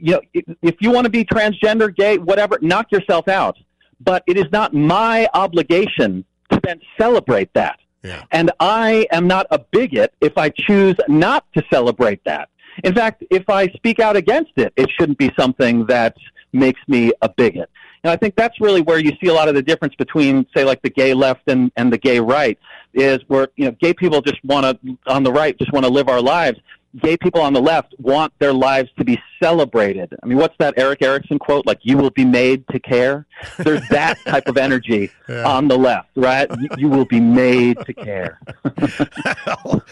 you 0.00 0.20
know, 0.34 0.54
if 0.62 0.76
you 0.80 0.90
want 0.90 1.04
to 1.04 1.10
be 1.10 1.24
transgender, 1.24 1.94
gay, 1.94 2.18
whatever, 2.18 2.58
knock 2.62 2.90
yourself 2.92 3.28
out. 3.28 3.56
But 4.00 4.22
it 4.26 4.36
is 4.36 4.46
not 4.52 4.74
my 4.74 5.28
obligation 5.34 6.24
to 6.52 6.60
then 6.62 6.80
celebrate 6.98 7.52
that. 7.54 7.80
Yeah. 8.02 8.22
And 8.30 8.52
I 8.60 9.08
am 9.10 9.26
not 9.26 9.46
a 9.50 9.58
bigot 9.58 10.14
if 10.20 10.38
I 10.38 10.50
choose 10.50 10.94
not 11.08 11.44
to 11.54 11.64
celebrate 11.70 12.22
that. 12.24 12.48
In 12.84 12.94
fact, 12.94 13.24
if 13.30 13.50
I 13.50 13.66
speak 13.68 13.98
out 13.98 14.16
against 14.16 14.52
it, 14.56 14.72
it 14.76 14.88
shouldn't 14.90 15.18
be 15.18 15.32
something 15.36 15.84
that 15.86 16.16
makes 16.52 16.80
me 16.86 17.12
a 17.22 17.28
bigot. 17.28 17.68
And 18.04 18.12
I 18.12 18.16
think 18.16 18.36
that's 18.36 18.60
really 18.60 18.82
where 18.82 19.00
you 19.00 19.12
see 19.20 19.28
a 19.28 19.34
lot 19.34 19.48
of 19.48 19.56
the 19.56 19.62
difference 19.62 19.96
between, 19.96 20.46
say, 20.56 20.62
like 20.64 20.80
the 20.82 20.90
gay 20.90 21.12
left 21.12 21.42
and, 21.48 21.72
and 21.76 21.92
the 21.92 21.98
gay 21.98 22.20
right, 22.20 22.56
is 22.94 23.18
where, 23.26 23.48
you 23.56 23.64
know, 23.64 23.72
gay 23.80 23.92
people 23.92 24.22
just 24.22 24.42
want 24.44 24.64
to, 24.64 24.98
on 25.08 25.24
the 25.24 25.32
right, 25.32 25.58
just 25.58 25.72
want 25.72 25.84
to 25.84 25.90
live 25.90 26.08
our 26.08 26.20
lives 26.20 26.58
gay 26.96 27.16
people 27.16 27.40
on 27.40 27.52
the 27.52 27.60
left 27.60 27.94
want 27.98 28.32
their 28.38 28.52
lives 28.52 28.90
to 28.98 29.04
be 29.04 29.20
celebrated. 29.42 30.14
I 30.22 30.26
mean, 30.26 30.38
what's 30.38 30.56
that 30.58 30.74
Erick 30.76 31.02
Erickson 31.02 31.38
quote? 31.38 31.66
Like, 31.66 31.80
you 31.82 31.96
will 31.96 32.10
be 32.10 32.24
made 32.24 32.66
to 32.68 32.80
care. 32.80 33.26
There's 33.58 33.86
that 33.88 34.18
type 34.26 34.48
of 34.48 34.56
energy 34.56 35.10
yeah. 35.28 35.46
on 35.46 35.68
the 35.68 35.76
left, 35.76 36.10
right? 36.16 36.48
You, 36.58 36.68
you 36.78 36.88
will 36.88 37.04
be 37.04 37.20
made 37.20 37.78
to 37.80 37.94
care. 37.94 38.40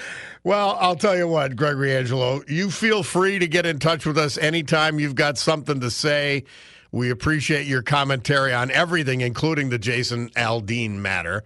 well, 0.45 0.77
I'll 0.81 0.97
tell 0.97 1.17
you 1.17 1.29
what, 1.29 1.55
Gregory 1.57 1.95
Angelo, 1.95 2.43
you 2.49 2.71
feel 2.71 3.03
free 3.03 3.39
to 3.39 3.47
get 3.47 3.67
in 3.67 3.79
touch 3.79 4.07
with 4.07 4.19
us 4.19 4.39
anytime 4.39 4.99
you've 4.99 5.15
got 5.15 5.39
something 5.39 5.81
to 5.81 5.91
say. 5.91 6.45
We 6.93 7.11
appreciate 7.11 7.67
your 7.67 7.83
commentary 7.83 8.55
on 8.55 8.71
everything, 8.71 9.21
including 9.21 9.69
the 9.69 9.79
Jason 9.79 10.31
Aldean 10.31 10.93
matter. 10.93 11.45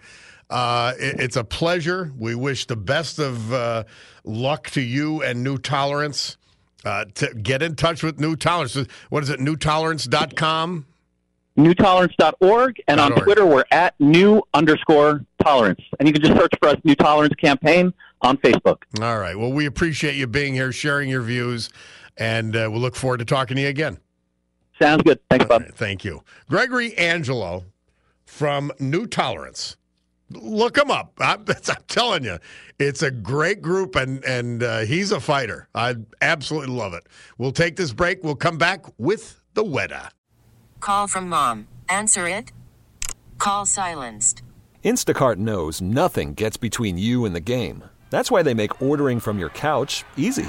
Uh, 0.48 0.92
it, 0.98 1.20
it's 1.20 1.36
a 1.36 1.44
pleasure. 1.44 2.12
We 2.18 2.34
wish 2.34 2.66
the 2.66 2.76
best 2.76 3.18
of 3.18 3.52
uh, 3.52 3.84
luck 4.24 4.70
to 4.70 4.80
you 4.80 5.22
and 5.22 5.42
New 5.42 5.58
Tolerance. 5.58 6.36
Uh, 6.82 7.04
to 7.14 7.34
get 7.34 7.60
in 7.60 7.76
touch 7.76 8.02
with 8.02 8.18
New 8.18 8.34
Tolerance. 8.36 8.74
What 9.10 9.22
is 9.22 9.28
it, 9.28 9.38
newtolerance.com? 9.38 10.86
Newtolerance.org. 11.58 12.82
And 12.88 12.98
on 12.98 13.12
Twitter, 13.12 13.44
we're 13.44 13.64
at 13.70 13.94
new 14.00 14.42
underscore 14.54 15.26
tolerance. 15.42 15.80
And 15.98 16.08
you 16.08 16.14
can 16.14 16.22
just 16.22 16.40
search 16.40 16.52
for 16.58 16.68
us, 16.70 16.76
New 16.84 16.94
Tolerance 16.94 17.34
Campaign, 17.34 17.92
on 18.22 18.38
Facebook. 18.38 18.78
All 19.00 19.18
right. 19.18 19.36
Well, 19.36 19.52
we 19.52 19.66
appreciate 19.66 20.14
you 20.14 20.26
being 20.26 20.54
here, 20.54 20.72
sharing 20.72 21.10
your 21.10 21.20
views, 21.20 21.68
and 22.16 22.56
uh, 22.56 22.68
we'll 22.70 22.80
look 22.80 22.96
forward 22.96 23.18
to 23.18 23.26
talking 23.26 23.56
to 23.56 23.62
you 23.62 23.68
again. 23.68 23.98
Sounds 24.80 25.02
good. 25.02 25.20
Thanks, 25.28 25.44
Bob. 25.44 25.62
Right, 25.62 25.74
thank 25.74 26.04
you. 26.04 26.22
Gregory 26.48 26.96
Angelo 26.96 27.64
from 28.24 28.72
New 28.78 29.06
Tolerance 29.06 29.76
look 30.30 30.76
him 30.76 30.90
up. 30.90 31.12
I'm, 31.18 31.44
I'm, 31.48 31.76
telling 31.88 32.24
you, 32.24 32.38
it's 32.78 33.02
a 33.02 33.10
great 33.10 33.62
group, 33.62 33.96
and 33.96 34.24
and 34.24 34.62
uh, 34.62 34.80
he's 34.80 35.12
a 35.12 35.20
fighter. 35.20 35.68
I 35.74 35.96
absolutely 36.20 36.74
love 36.74 36.94
it. 36.94 37.04
We'll 37.38 37.52
take 37.52 37.76
this 37.76 37.92
break. 37.92 38.22
We'll 38.24 38.36
come 38.36 38.58
back 38.58 38.84
with 38.98 39.40
the 39.54 39.64
weather. 39.64 40.10
Call 40.80 41.06
from 41.06 41.28
mom. 41.28 41.68
Answer 41.88 42.26
it. 42.28 42.52
Call 43.38 43.66
silenced. 43.66 44.42
Instacart 44.84 45.36
knows 45.36 45.80
nothing 45.82 46.34
gets 46.34 46.56
between 46.56 46.96
you 46.96 47.24
and 47.24 47.34
the 47.34 47.40
game. 47.40 47.84
That's 48.10 48.30
why 48.30 48.42
they 48.42 48.54
make 48.54 48.82
ordering 48.82 49.20
from 49.20 49.38
your 49.38 49.50
couch 49.50 50.04
easy. 50.16 50.48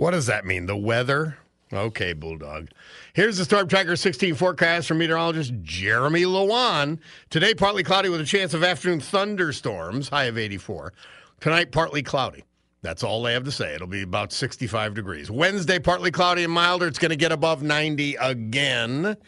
What 0.00 0.12
does 0.12 0.24
that 0.28 0.46
mean? 0.46 0.64
The 0.64 0.78
weather? 0.78 1.36
Okay, 1.70 2.14
Bulldog. 2.14 2.70
Here's 3.12 3.36
the 3.36 3.44
Storm 3.44 3.68
Tracker 3.68 3.96
16 3.96 4.34
forecast 4.34 4.88
from 4.88 4.96
meteorologist 4.96 5.52
Jeremy 5.60 6.22
Lewan. 6.22 7.00
Today, 7.28 7.52
partly 7.52 7.82
cloudy 7.82 8.08
with 8.08 8.22
a 8.22 8.24
chance 8.24 8.54
of 8.54 8.64
afternoon 8.64 9.00
thunderstorms, 9.00 10.08
high 10.08 10.24
of 10.24 10.38
84. 10.38 10.94
Tonight, 11.40 11.70
partly 11.70 12.02
cloudy. 12.02 12.44
That's 12.80 13.04
all 13.04 13.22
they 13.22 13.34
have 13.34 13.44
to 13.44 13.52
say. 13.52 13.74
It'll 13.74 13.86
be 13.86 14.00
about 14.00 14.32
65 14.32 14.94
degrees. 14.94 15.30
Wednesday, 15.30 15.78
partly 15.78 16.10
cloudy 16.10 16.44
and 16.44 16.52
milder. 16.54 16.86
It's 16.86 16.98
going 16.98 17.10
to 17.10 17.16
get 17.16 17.30
above 17.30 17.62
90 17.62 18.14
again. 18.14 19.18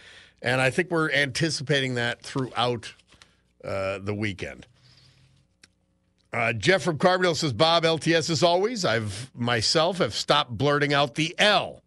And 0.41 0.61
I 0.63 0.71
think 0.71 0.91
we're 0.91 1.11
anticipating 1.11 1.97
that 1.97 2.23
throughout 2.23 2.95
uh, 3.63 3.99
the 3.99 4.15
weekend. 4.15 4.67
Uh, 6.33 6.53
Jeff 6.55 6.83
from 6.83 6.97
Carbondale 6.97 7.37
says, 7.37 7.53
Bob, 7.53 7.85
LTS 7.85 8.31
as 8.31 8.43
always. 8.43 8.85
I've 8.85 9.31
myself 9.35 9.99
have 9.99 10.15
stopped 10.15 10.51
blurting 10.51 10.95
out 10.95 11.15
the 11.15 11.35
L. 11.39 11.83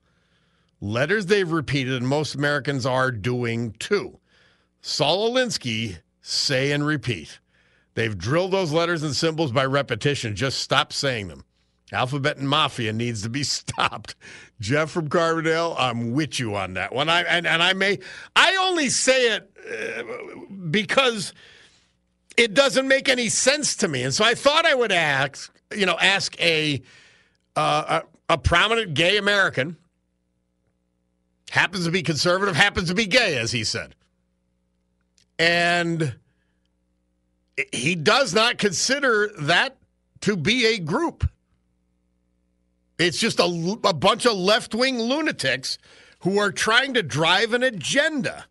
Letters 0.82 1.26
they've 1.26 1.52
repeated, 1.52 1.94
and 1.96 2.08
most 2.08 2.36
Americans 2.36 2.86
are 2.86 3.12
doing 3.12 3.72
too. 3.80 4.20
Saul 4.82 5.32
Alinsky, 5.32 5.98
say 6.22 6.72
and 6.72 6.86
repeat. 6.86 7.40
They've 7.96 8.16
drilled 8.16 8.52
those 8.52 8.72
letters 8.72 9.02
and 9.02 9.16
symbols 9.16 9.52
by 9.52 9.66
repetition. 9.66 10.36
Just 10.36 10.60
stop 10.60 10.94
saying 10.94 11.30
them. 11.30 11.44
Alphabet 11.92 12.38
and 12.38 12.48
Mafia 12.48 12.94
needs 12.94 13.24
to 13.24 13.30
be 13.30 13.44
stopped. 13.44 14.16
Jeff 14.60 14.92
from 14.92 15.10
Carbondale, 15.10 15.76
I'm 15.78 16.12
with 16.12 16.40
you 16.40 16.56
on 16.56 16.76
that 16.76 16.94
one. 16.94 17.10
I 17.10 17.22
and, 17.24 17.48
and 17.48 17.64
I 17.64 17.74
may 17.74 18.00
I 18.36 18.56
only 18.62 18.90
say 18.90 19.36
it 19.36 19.50
uh, 19.68 20.04
because 20.70 21.34
it 22.38 22.54
doesn't 22.54 22.88
make 22.88 23.10
any 23.10 23.30
sense 23.30 23.76
to 23.78 23.88
me. 23.88 24.04
And 24.04 24.14
so 24.14 24.24
I 24.24 24.36
thought 24.36 24.66
I 24.66 24.74
would 24.74 24.92
ask, 24.92 25.54
you 25.76 25.86
know, 25.86 25.98
ask 26.00 26.40
a 26.42 26.82
uh, 27.56 28.02
a, 28.30 28.34
a 28.34 28.38
prominent 28.38 28.94
gay 28.94 29.18
American, 29.18 29.78
happens 31.50 31.86
to 31.86 31.92
be 31.92 32.04
conservative, 32.04 32.56
happens 32.56 32.90
to 32.90 32.96
be 32.96 33.06
gay, 33.06 33.38
as 33.38 33.52
he 33.52 33.64
said, 33.64 33.96
and 35.40 36.16
he 37.72 37.96
does 37.96 38.34
not 38.34 38.58
consider 38.58 39.30
that 39.40 39.78
to 40.22 40.36
be 40.36 40.66
a 40.66 40.80
group. 40.80 41.30
It's 42.98 43.20
just 43.20 43.40
a, 43.40 43.78
a 43.84 43.94
bunch 43.94 44.26
of 44.26 44.34
left 44.34 44.74
wing 44.74 45.00
lunatics 45.00 45.78
who 46.20 46.40
are 46.40 46.52
trying 46.52 46.94
to 46.96 47.04
drive 47.04 47.54
an 47.54 47.64
agenda 47.64 48.46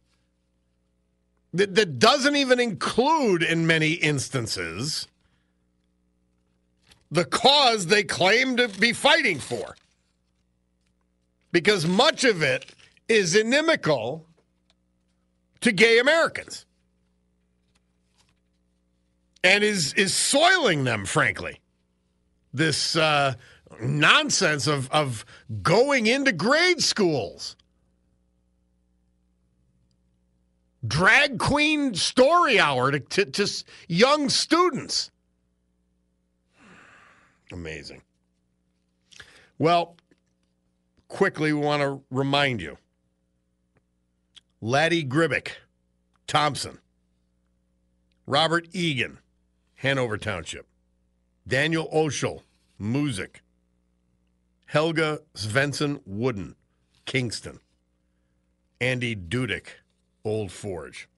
that, 1.55 1.77
that 1.77 1.99
doesn't 1.99 2.37
even 2.37 2.59
include, 2.59 3.43
in 3.43 3.67
many 3.67 3.93
instances, 3.93 5.07
the 7.11 7.25
cause 7.25 7.87
they 7.87 8.03
claim 8.03 8.57
to 8.57 8.69
be 8.69 8.93
fighting 8.93 9.39
for. 9.39 9.77
Because 11.53 11.87
much 11.87 12.25
of 12.25 12.43
it 12.43 12.67
is 13.09 13.37
inimical 13.37 14.27
to 15.61 15.71
gay 15.71 16.01
Americans 16.01 16.67
and 19.45 19.63
is, 19.63 19.93
is 19.95 20.13
soiling 20.13 20.83
them, 20.83 21.07
frankly. 21.07 21.61
This 22.53 22.97
uh, 22.97 23.35
nonsense 23.81 24.67
of, 24.67 24.91
of 24.91 25.25
going 25.63 26.09
into 26.09 26.33
grade 26.33 26.83
schools. 26.83 27.55
Drag 30.87 31.39
queen 31.39 31.95
story 31.95 32.61
hour 32.61 32.91
to, 32.91 33.01
to, 33.01 33.25
to 33.25 33.65
young 33.89 34.29
students. 34.29 35.11
Amazing. 37.53 38.03
Well, 39.59 39.97
quickly, 41.09 41.53
we 41.53 41.61
want 41.61 41.83
to 41.83 42.01
remind 42.11 42.61
you. 42.61 42.77
Laddie 44.61 45.05
Gribbick, 45.05 45.53
Thompson, 46.27 46.79
Robert 48.27 48.67
Egan, 48.73 49.19
Hanover 49.77 50.17
Township, 50.17 50.67
Daniel 51.47 51.89
Oschel, 51.95 52.43
Moosic, 52.81 53.37
Helga 54.67 55.21
Svensson 55.35 56.01
Wooden, 56.07 56.57
Kingston, 57.05 57.61
Andy 58.81 59.15
Dudick, 59.15 59.67
Old 60.25 60.51
Forge. 60.51 61.09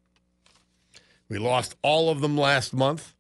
We 1.29 1.39
lost 1.39 1.77
all 1.83 2.11
of 2.11 2.21
them 2.21 2.37
last 2.37 2.73
month 2.73 3.15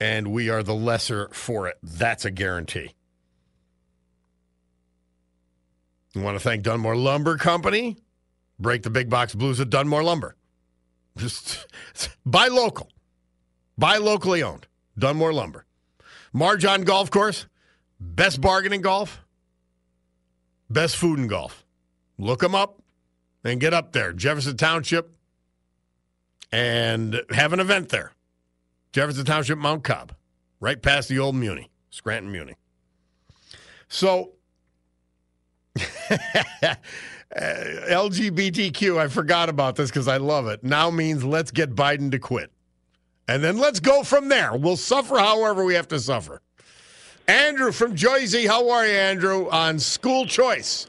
and 0.00 0.28
we 0.28 0.48
are 0.48 0.62
the 0.62 0.74
lesser 0.74 1.28
for 1.32 1.68
it. 1.68 1.78
That's 1.82 2.24
a 2.24 2.30
guarantee. 2.30 2.92
You 6.14 6.22
want 6.22 6.36
to 6.36 6.42
thank 6.42 6.62
Dunmore 6.62 6.96
Lumber 6.96 7.36
Company? 7.36 7.96
Break 8.58 8.82
the 8.82 8.90
big 8.90 9.10
box 9.10 9.34
blues 9.34 9.60
at 9.60 9.70
Dunmore 9.70 10.02
Lumber. 10.02 10.36
Just 11.16 11.66
buy 12.26 12.48
local, 12.48 12.90
buy 13.76 13.98
locally 13.98 14.42
owned. 14.42 14.66
Dunmore 14.98 15.32
Lumber. 15.32 15.66
Mar-John 16.32 16.82
Golf 16.82 17.10
Course, 17.10 17.46
best 18.00 18.40
bargain 18.40 18.72
in 18.72 18.80
golf, 18.80 19.22
best 20.70 20.96
food 20.96 21.18
in 21.18 21.26
golf. 21.28 21.64
Look 22.18 22.40
them 22.40 22.54
up 22.54 22.80
and 23.46 23.60
get 23.60 23.72
up 23.72 23.92
there. 23.92 24.12
Jefferson 24.12 24.56
Township 24.56 25.16
and 26.52 27.22
have 27.30 27.52
an 27.52 27.60
event 27.60 27.88
there. 27.90 28.12
Jefferson 28.92 29.24
Township, 29.24 29.58
Mount 29.58 29.84
Cobb, 29.84 30.12
right 30.60 30.80
past 30.80 31.08
the 31.08 31.18
old 31.18 31.34
Muni, 31.34 31.70
Scranton 31.90 32.32
Muni. 32.32 32.54
So, 33.88 34.32
LGBTQ, 37.36 38.98
I 38.98 39.08
forgot 39.08 39.48
about 39.48 39.76
this 39.76 39.90
because 39.90 40.08
I 40.08 40.16
love 40.16 40.46
it, 40.46 40.64
now 40.64 40.90
means 40.90 41.24
let's 41.24 41.50
get 41.50 41.74
Biden 41.74 42.10
to 42.12 42.18
quit. 42.18 42.50
And 43.28 43.42
then 43.42 43.58
let's 43.58 43.80
go 43.80 44.02
from 44.02 44.28
there. 44.28 44.56
We'll 44.56 44.76
suffer 44.76 45.18
however 45.18 45.64
we 45.64 45.74
have 45.74 45.88
to 45.88 45.98
suffer. 45.98 46.40
Andrew 47.28 47.72
from 47.72 47.96
Jersey, 47.96 48.46
how 48.46 48.70
are 48.70 48.86
you, 48.86 48.92
Andrew, 48.92 49.50
on 49.50 49.80
school 49.80 50.26
choice? 50.26 50.86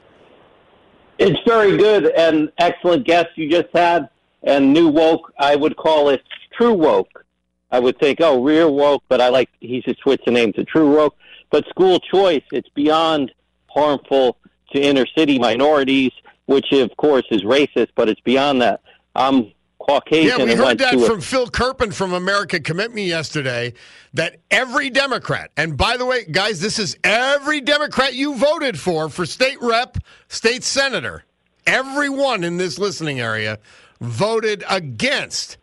It's 1.18 1.38
very 1.46 1.76
good 1.76 2.06
and 2.06 2.50
excellent 2.58 3.04
guest 3.04 3.28
you 3.36 3.50
just 3.50 3.68
had. 3.74 4.08
And 4.44 4.72
new 4.72 4.88
woke, 4.88 5.32
I 5.38 5.56
would 5.56 5.76
call 5.76 6.10
it 6.10 6.22
true 6.56 6.72
woke. 6.72 7.24
I 7.70 7.80
would 7.80 7.98
think, 7.98 8.20
oh, 8.20 8.42
real 8.42 8.74
woke, 8.74 9.02
but 9.08 9.20
I 9.20 9.28
like 9.28 9.50
he 9.60 9.82
should 9.82 9.98
switch 9.98 10.22
the 10.24 10.30
name 10.30 10.52
to 10.54 10.64
true 10.64 10.94
woke. 10.94 11.16
But 11.50 11.66
school 11.68 11.98
choice, 11.98 12.44
it's 12.52 12.68
beyond 12.70 13.32
harmful 13.66 14.36
to 14.72 14.80
inner 14.80 15.06
city 15.16 15.38
minorities, 15.38 16.12
which 16.46 16.72
of 16.72 16.96
course 16.96 17.24
is 17.30 17.42
racist, 17.42 17.88
but 17.94 18.08
it's 18.08 18.20
beyond 18.20 18.62
that. 18.62 18.80
I'm 19.14 19.52
Caucasian. 19.78 20.38
Yeah, 20.38 20.44
we 20.44 20.54
heard 20.54 20.78
that 20.78 20.94
from 21.00 21.18
a- 21.18 21.22
Phil 21.22 21.46
Kerpen 21.48 21.92
from 21.92 22.12
American 22.12 22.62
Commitment 22.62 23.06
yesterday. 23.06 23.72
That 24.14 24.36
every 24.50 24.90
Democrat, 24.90 25.50
and 25.56 25.76
by 25.76 25.96
the 25.96 26.06
way, 26.06 26.24
guys, 26.24 26.60
this 26.60 26.78
is 26.78 26.96
every 27.04 27.60
Democrat 27.60 28.14
you 28.14 28.34
voted 28.36 28.78
for 28.78 29.08
for 29.08 29.26
state 29.26 29.58
rep, 29.60 29.98
state 30.28 30.64
senator. 30.64 31.24
Everyone 31.66 32.44
in 32.44 32.56
this 32.56 32.78
listening 32.78 33.20
area 33.20 33.58
voted 34.00 34.64
against 34.68 35.58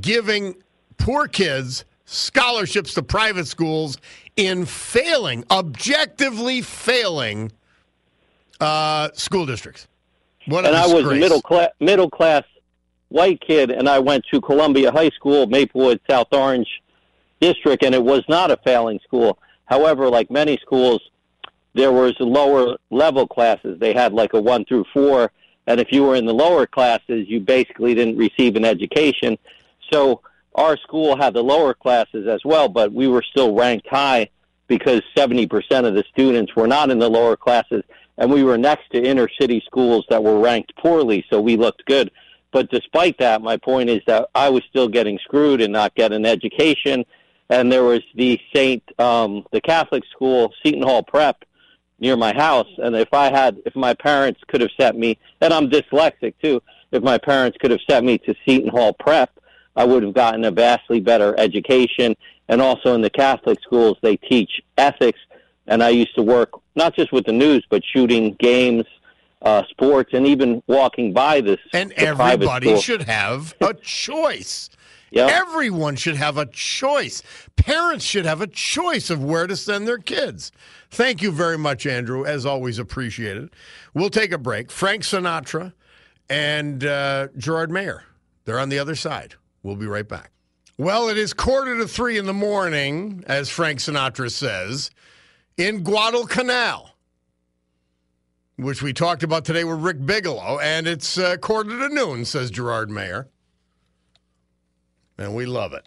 giving 0.00 0.54
poor 0.98 1.26
kids 1.26 1.84
scholarships 2.04 2.94
to 2.94 3.02
private 3.02 3.46
schools 3.46 3.98
in 4.36 4.64
failing, 4.64 5.44
objectively 5.50 6.62
failing 6.62 7.50
uh, 8.60 9.08
school 9.14 9.46
districts. 9.46 9.88
What 10.46 10.64
and 10.66 10.76
I 10.76 10.86
was 10.86 11.04
a 11.04 11.14
middle 11.14 11.42
class, 11.42 11.70
middle 11.80 12.10
class 12.10 12.44
white 13.12 13.40
kid, 13.40 13.70
and 13.70 13.88
I 13.88 13.98
went 13.98 14.24
to 14.32 14.40
Columbia 14.40 14.90
High 14.90 15.10
School, 15.10 15.46
Maplewood, 15.46 16.00
South 16.08 16.28
Orange 16.32 16.68
district, 17.40 17.84
and 17.84 17.94
it 17.94 18.02
was 18.02 18.22
not 18.28 18.50
a 18.50 18.56
failing 18.58 19.00
school. 19.04 19.38
However, 19.66 20.08
like 20.08 20.30
many 20.30 20.58
schools, 20.58 21.00
there 21.74 21.92
was 21.92 22.14
lower 22.20 22.76
level 22.90 23.26
classes. 23.26 23.78
They 23.78 23.92
had 23.92 24.12
like 24.12 24.34
a 24.34 24.40
one 24.40 24.64
through 24.64 24.84
four, 24.92 25.30
and 25.66 25.80
if 25.80 25.92
you 25.92 26.04
were 26.04 26.16
in 26.16 26.26
the 26.26 26.34
lower 26.34 26.66
classes, 26.66 27.28
you 27.28 27.40
basically 27.40 27.94
didn't 27.94 28.16
receive 28.16 28.56
an 28.56 28.64
education. 28.64 29.38
So 29.92 30.20
our 30.54 30.76
school 30.76 31.16
had 31.16 31.34
the 31.34 31.42
lower 31.42 31.74
classes 31.74 32.26
as 32.26 32.40
well, 32.44 32.68
but 32.68 32.92
we 32.92 33.08
were 33.08 33.22
still 33.22 33.54
ranked 33.54 33.88
high 33.88 34.28
because 34.66 35.02
70% 35.16 35.50
of 35.86 35.94
the 35.94 36.04
students 36.10 36.54
were 36.56 36.66
not 36.66 36.90
in 36.90 36.98
the 36.98 37.08
lower 37.08 37.36
classes, 37.36 37.82
and 38.18 38.30
we 38.30 38.42
were 38.42 38.58
next 38.58 38.90
to 38.92 39.02
inner 39.02 39.28
city 39.40 39.62
schools 39.66 40.04
that 40.08 40.22
were 40.22 40.38
ranked 40.38 40.74
poorly, 40.76 41.24
so 41.30 41.40
we 41.40 41.56
looked 41.56 41.84
good. 41.86 42.10
But 42.52 42.70
despite 42.70 43.18
that, 43.18 43.42
my 43.42 43.56
point 43.56 43.88
is 43.90 44.02
that 44.06 44.28
I 44.34 44.50
was 44.50 44.62
still 44.68 44.88
getting 44.88 45.18
screwed 45.18 45.60
and 45.60 45.72
not 45.72 45.94
getting 45.94 46.16
an 46.16 46.26
education. 46.26 47.04
And 47.48 47.72
there 47.72 47.82
was 47.82 48.02
the 48.14 48.38
Saint, 48.54 48.82
um, 48.98 49.46
the 49.52 49.60
Catholic 49.60 50.04
school, 50.14 50.52
Seton 50.62 50.82
Hall 50.82 51.02
Prep, 51.02 51.44
near 51.98 52.16
my 52.16 52.34
house. 52.34 52.68
And 52.78 52.94
if 52.94 53.12
I 53.12 53.30
had, 53.30 53.58
if 53.64 53.74
my 53.74 53.94
parents 53.94 54.40
could 54.48 54.60
have 54.60 54.70
sent 54.78 54.98
me, 54.98 55.18
and 55.40 55.52
I'm 55.52 55.70
dyslexic 55.70 56.34
too, 56.42 56.62
if 56.90 57.02
my 57.02 57.16
parents 57.16 57.56
could 57.58 57.70
have 57.70 57.80
sent 57.88 58.04
me 58.04 58.18
to 58.18 58.34
Seton 58.44 58.68
Hall 58.68 58.92
Prep, 58.92 59.30
I 59.74 59.84
would 59.84 60.02
have 60.02 60.12
gotten 60.12 60.44
a 60.44 60.50
vastly 60.50 61.00
better 61.00 61.34
education. 61.38 62.14
And 62.48 62.60
also 62.60 62.94
in 62.94 63.00
the 63.00 63.10
Catholic 63.10 63.58
schools, 63.62 63.96
they 64.02 64.16
teach 64.16 64.60
ethics. 64.76 65.20
And 65.66 65.82
I 65.82 65.88
used 65.88 66.14
to 66.16 66.22
work 66.22 66.50
not 66.74 66.94
just 66.94 67.12
with 67.12 67.24
the 67.24 67.32
news, 67.32 67.64
but 67.70 67.82
shooting 67.84 68.34
games, 68.34 68.84
uh, 69.42 69.62
sports, 69.70 70.10
and 70.12 70.26
even 70.26 70.62
walking 70.66 71.12
by 71.12 71.40
this. 71.40 71.58
And 71.72 71.92
everybody 71.92 72.80
should 72.80 73.02
have 73.02 73.54
a 73.60 73.74
choice. 73.82 74.70
Yep. 75.12 75.30
Everyone 75.30 75.94
should 75.96 76.16
have 76.16 76.38
a 76.38 76.46
choice. 76.46 77.22
Parents 77.56 78.02
should 78.04 78.24
have 78.24 78.40
a 78.40 78.46
choice 78.46 79.10
of 79.10 79.22
where 79.22 79.46
to 79.46 79.56
send 79.56 79.86
their 79.86 79.98
kids. 79.98 80.52
Thank 80.90 81.20
you 81.20 81.30
very 81.30 81.58
much, 81.58 81.84
Andrew. 81.84 82.24
As 82.24 82.46
always, 82.46 82.78
appreciated. 82.78 83.50
We'll 83.92 84.08
take 84.10 84.32
a 84.32 84.38
break. 84.38 84.70
Frank 84.70 85.02
Sinatra 85.02 85.74
and 86.30 86.82
uh, 86.84 87.28
Gerard 87.36 87.70
Mayer. 87.70 88.04
They're 88.46 88.58
on 88.58 88.70
the 88.70 88.78
other 88.78 88.94
side. 88.94 89.34
We'll 89.62 89.76
be 89.76 89.86
right 89.86 90.08
back. 90.08 90.30
Well, 90.78 91.08
it 91.10 91.18
is 91.18 91.34
quarter 91.34 91.76
to 91.76 91.86
three 91.86 92.16
in 92.16 92.24
the 92.24 92.32
morning, 92.32 93.22
as 93.26 93.50
Frank 93.50 93.80
Sinatra 93.80 94.30
says, 94.30 94.90
in 95.58 95.84
Guadalcanal, 95.84 96.91
which 98.56 98.82
we 98.82 98.92
talked 98.92 99.22
about 99.22 99.44
today 99.44 99.64
with 99.64 99.80
Rick 99.80 100.04
Bigelow, 100.04 100.58
and 100.60 100.86
it's 100.86 101.18
uh, 101.18 101.36
quarter 101.36 101.70
to 101.70 101.88
noon, 101.88 102.24
says 102.24 102.50
Gerard 102.50 102.90
Mayer. 102.90 103.28
And 105.18 105.34
we 105.34 105.46
love 105.46 105.72
it. 105.72 105.86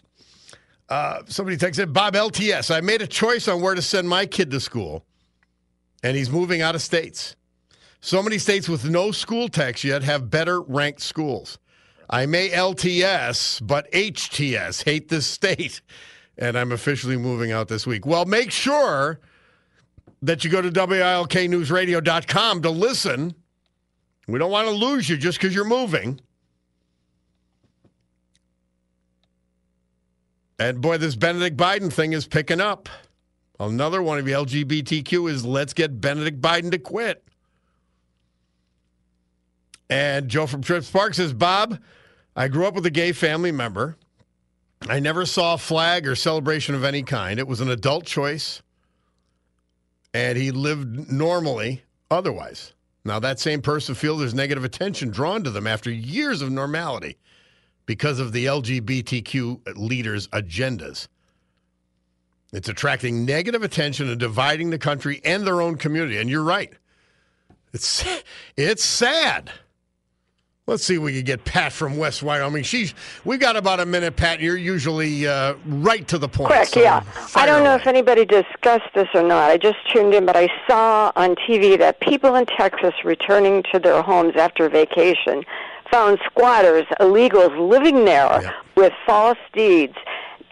Uh, 0.88 1.22
somebody 1.26 1.56
texted 1.56 1.92
Bob 1.92 2.14
LTS. 2.14 2.74
I 2.74 2.80
made 2.80 3.02
a 3.02 3.06
choice 3.06 3.48
on 3.48 3.60
where 3.60 3.74
to 3.74 3.82
send 3.82 4.08
my 4.08 4.26
kid 4.26 4.50
to 4.52 4.60
school, 4.60 5.04
and 6.02 6.16
he's 6.16 6.30
moving 6.30 6.62
out 6.62 6.74
of 6.74 6.82
states. 6.82 7.36
So 8.00 8.22
many 8.22 8.38
states 8.38 8.68
with 8.68 8.88
no 8.88 9.10
school 9.10 9.48
tax 9.48 9.82
yet 9.82 10.02
have 10.02 10.30
better 10.30 10.60
ranked 10.60 11.00
schools. 11.00 11.58
I 12.08 12.26
may 12.26 12.50
LTS, 12.50 13.66
but 13.66 13.90
HTS, 13.90 14.84
hate 14.84 15.08
this 15.08 15.26
state. 15.26 15.80
And 16.38 16.56
I'm 16.56 16.70
officially 16.70 17.16
moving 17.16 17.50
out 17.50 17.68
this 17.68 17.86
week. 17.86 18.06
Well, 18.06 18.26
make 18.26 18.50
sure 18.50 19.18
that 20.22 20.44
you 20.44 20.50
go 20.50 20.62
to 20.62 20.70
WILKNewsRadio.com 20.70 22.62
to 22.62 22.70
listen. 22.70 23.34
We 24.28 24.38
don't 24.38 24.50
want 24.50 24.68
to 24.68 24.74
lose 24.74 25.08
you 25.08 25.16
just 25.16 25.38
because 25.38 25.54
you're 25.54 25.64
moving. 25.64 26.20
And 30.58 30.80
boy, 30.80 30.98
this 30.98 31.16
Benedict 31.16 31.56
Biden 31.56 31.92
thing 31.92 32.12
is 32.12 32.26
picking 32.26 32.60
up. 32.60 32.88
Another 33.60 34.02
one 34.02 34.18
of 34.18 34.24
the 34.24 34.32
LGBTQ 34.32 35.30
is 35.30 35.44
let's 35.44 35.72
get 35.72 36.00
Benedict 36.00 36.40
Biden 36.40 36.70
to 36.70 36.78
quit. 36.78 37.22
And 39.88 40.28
Joe 40.28 40.46
from 40.46 40.62
Trips 40.62 40.90
Park 40.90 41.14
says, 41.14 41.32
Bob, 41.32 41.78
I 42.34 42.48
grew 42.48 42.66
up 42.66 42.74
with 42.74 42.84
a 42.86 42.90
gay 42.90 43.12
family 43.12 43.52
member. 43.52 43.96
I 44.88 45.00
never 45.00 45.24
saw 45.24 45.54
a 45.54 45.58
flag 45.58 46.06
or 46.06 46.14
celebration 46.14 46.74
of 46.74 46.84
any 46.84 47.02
kind. 47.02 47.38
It 47.38 47.48
was 47.48 47.60
an 47.60 47.70
adult 47.70 48.04
choice, 48.04 48.62
and 50.16 50.38
he 50.38 50.50
lived 50.50 51.12
normally 51.12 51.82
otherwise. 52.10 52.72
Now, 53.04 53.18
that 53.18 53.38
same 53.38 53.60
person 53.60 53.94
feels 53.94 54.18
there's 54.18 54.32
negative 54.32 54.64
attention 54.64 55.10
drawn 55.10 55.44
to 55.44 55.50
them 55.50 55.66
after 55.66 55.90
years 55.90 56.40
of 56.40 56.50
normality 56.50 57.18
because 57.84 58.18
of 58.18 58.32
the 58.32 58.46
LGBTQ 58.46 59.76
leaders' 59.76 60.26
agendas. 60.28 61.06
It's 62.50 62.70
attracting 62.70 63.26
negative 63.26 63.62
attention 63.62 64.08
and 64.08 64.18
dividing 64.18 64.70
the 64.70 64.78
country 64.78 65.20
and 65.22 65.46
their 65.46 65.60
own 65.60 65.76
community. 65.76 66.16
And 66.16 66.30
you're 66.30 66.42
right. 66.42 66.72
It's 67.74 68.02
it's 68.56 68.84
sad. 68.84 69.50
Let's 70.68 70.82
see 70.82 70.96
if 70.96 71.00
we 71.00 71.12
can 71.12 71.22
get 71.22 71.44
Pat 71.44 71.72
from 71.72 71.96
West 71.96 72.24
Wyoming. 72.24 72.64
She's 72.64 72.92
we 73.24 73.36
got 73.38 73.54
about 73.54 73.78
a 73.78 73.86
minute, 73.86 74.16
Pat. 74.16 74.40
You're 74.40 74.56
usually 74.56 75.24
uh, 75.24 75.54
right 75.64 76.06
to 76.08 76.18
the 76.18 76.26
point. 76.26 76.50
Quick, 76.50 76.66
so 76.66 76.80
yeah. 76.80 77.04
I 77.36 77.46
don't 77.46 77.62
know 77.62 77.76
if 77.76 77.86
anybody 77.86 78.24
discussed 78.24 78.92
this 78.92 79.06
or 79.14 79.22
not. 79.22 79.48
I 79.48 79.58
just 79.58 79.78
tuned 79.92 80.12
in, 80.12 80.26
but 80.26 80.36
I 80.36 80.48
saw 80.66 81.12
on 81.14 81.36
TV 81.36 81.78
that 81.78 82.00
people 82.00 82.34
in 82.34 82.46
Texas 82.46 82.94
returning 83.04 83.62
to 83.72 83.78
their 83.78 84.02
homes 84.02 84.34
after 84.34 84.68
vacation 84.68 85.44
found 85.92 86.18
squatters, 86.26 86.84
illegals 87.00 87.56
living 87.70 88.04
there 88.04 88.52
with 88.74 88.92
false 89.06 89.38
deeds. 89.52 89.94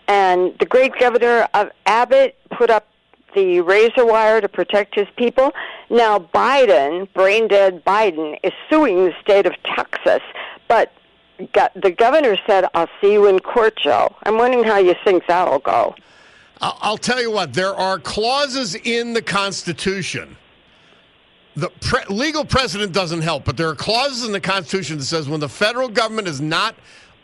And 0.06 0.56
the 0.60 0.66
great 0.66 0.96
governor 0.96 1.48
of 1.54 1.70
Abbott 1.86 2.36
put 2.56 2.70
up 2.70 2.86
the 3.34 3.60
razor 3.60 4.04
wire 4.06 4.40
to 4.40 4.48
protect 4.48 4.94
his 4.94 5.08
people. 5.16 5.52
Now 5.90 6.18
Biden, 6.18 7.12
brain 7.12 7.48
dead 7.48 7.84
Biden, 7.84 8.38
is 8.42 8.52
suing 8.70 9.04
the 9.04 9.12
state 9.20 9.46
of 9.46 9.54
Texas. 9.64 10.20
But 10.68 10.92
the 11.38 11.94
governor 11.96 12.36
said, 12.46 12.66
I'll 12.74 12.88
see 13.00 13.12
you 13.12 13.26
in 13.26 13.40
court, 13.40 13.76
Joe. 13.76 14.14
I'm 14.22 14.38
wondering 14.38 14.64
how 14.64 14.78
you 14.78 14.94
think 15.04 15.24
that'll 15.26 15.58
go. 15.58 15.94
I'll 16.60 16.96
tell 16.96 17.20
you 17.20 17.30
what. 17.30 17.52
There 17.52 17.74
are 17.74 17.98
clauses 17.98 18.74
in 18.74 19.12
the 19.12 19.22
Constitution. 19.22 20.36
The 21.56 21.70
pre- 21.80 22.04
legal 22.08 22.44
precedent 22.44 22.92
doesn't 22.92 23.22
help, 23.22 23.44
but 23.44 23.56
there 23.56 23.68
are 23.68 23.74
clauses 23.74 24.24
in 24.24 24.32
the 24.32 24.40
Constitution 24.40 24.98
that 24.98 25.04
says 25.04 25.28
when 25.28 25.40
the 25.40 25.48
federal 25.48 25.88
government 25.88 26.26
is 26.26 26.40
not 26.40 26.74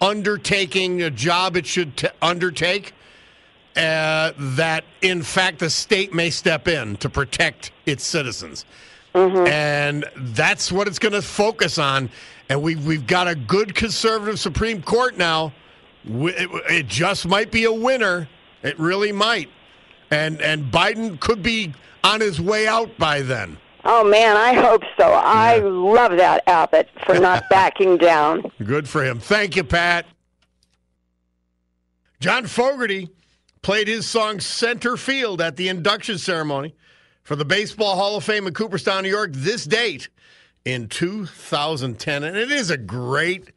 undertaking 0.01 1.03
a 1.03 1.11
job 1.11 1.57
it 1.57 1.67
should 1.67 1.97
t- 1.97 2.09
undertake, 2.23 2.95
uh, 3.77 4.33
that 4.37 4.85
in 5.03 5.23
fact 5.23 5.59
the 5.59 5.71
state 5.71 6.13
may 6.13 6.31
step 6.31 6.69
in 6.69 6.97
to 6.97 7.09
protect 7.09 7.73
its 7.87 8.05
citizens. 8.05 8.65
And 9.15 10.05
that's 10.17 10.71
what 10.71 10.87
it's 10.87 10.99
going 10.99 11.13
to 11.13 11.23
focus 11.23 11.79
on. 11.79 12.11
And 12.49 12.63
we, 12.63 12.77
we've 12.77 13.07
got 13.07 13.29
a 13.29 13.35
good 13.35 13.75
conservative 13.75 14.39
Supreme 14.39 14.83
Court 14.83 15.17
now. 15.17 15.53
It, 16.05 16.49
it 16.71 16.87
just 16.87 17.27
might 17.27 17.51
be 17.51 17.65
a 17.65 17.73
winner. 17.73 18.29
It 18.63 18.79
really 18.79 19.13
might. 19.13 19.49
And, 20.11 20.41
and 20.41 20.71
Biden 20.71 21.19
could 21.21 21.43
be 21.43 21.73
on 22.05 22.21
his 22.21 22.41
way 22.41 22.67
out 22.67 22.97
by 22.99 23.23
then. 23.23 23.57
Oh 23.85 24.05
man, 24.05 24.37
I 24.37 24.55
hope 24.55 24.83
so. 24.99 25.05
I 25.05 25.59
love 25.59 26.17
that 26.19 26.43
Abbott 26.47 26.89
for 27.07 27.19
not 27.19 27.45
backing 27.51 27.97
down. 27.97 28.51
Good 28.63 28.89
for 28.89 29.03
him. 29.05 29.19
Thank 29.19 29.57
you, 29.57 29.65
Pat. 29.65 30.07
John 32.21 32.47
Fogerty 32.47 33.09
played 33.63 33.89
his 33.89 34.09
song 34.09 34.41
Center 34.41 34.97
Field 34.97 35.41
at 35.41 35.57
the 35.57 35.69
induction 35.69 36.19
ceremony 36.19 36.75
for 37.23 37.37
the 37.37 37.45
Baseball 37.45 37.97
Hall 37.97 38.17
of 38.17 38.25
Fame 38.25 38.47
in 38.47 38.55
Cooperstown, 38.55 39.03
New 39.03 39.11
York, 39.11 39.31
this 39.33 39.65
date 39.65 40.09
in 40.65 40.89
2010. 40.89 42.25
And 42.25 42.37
it 42.37 42.51
is 42.51 42.71
a 42.71 42.77
great 42.77 43.53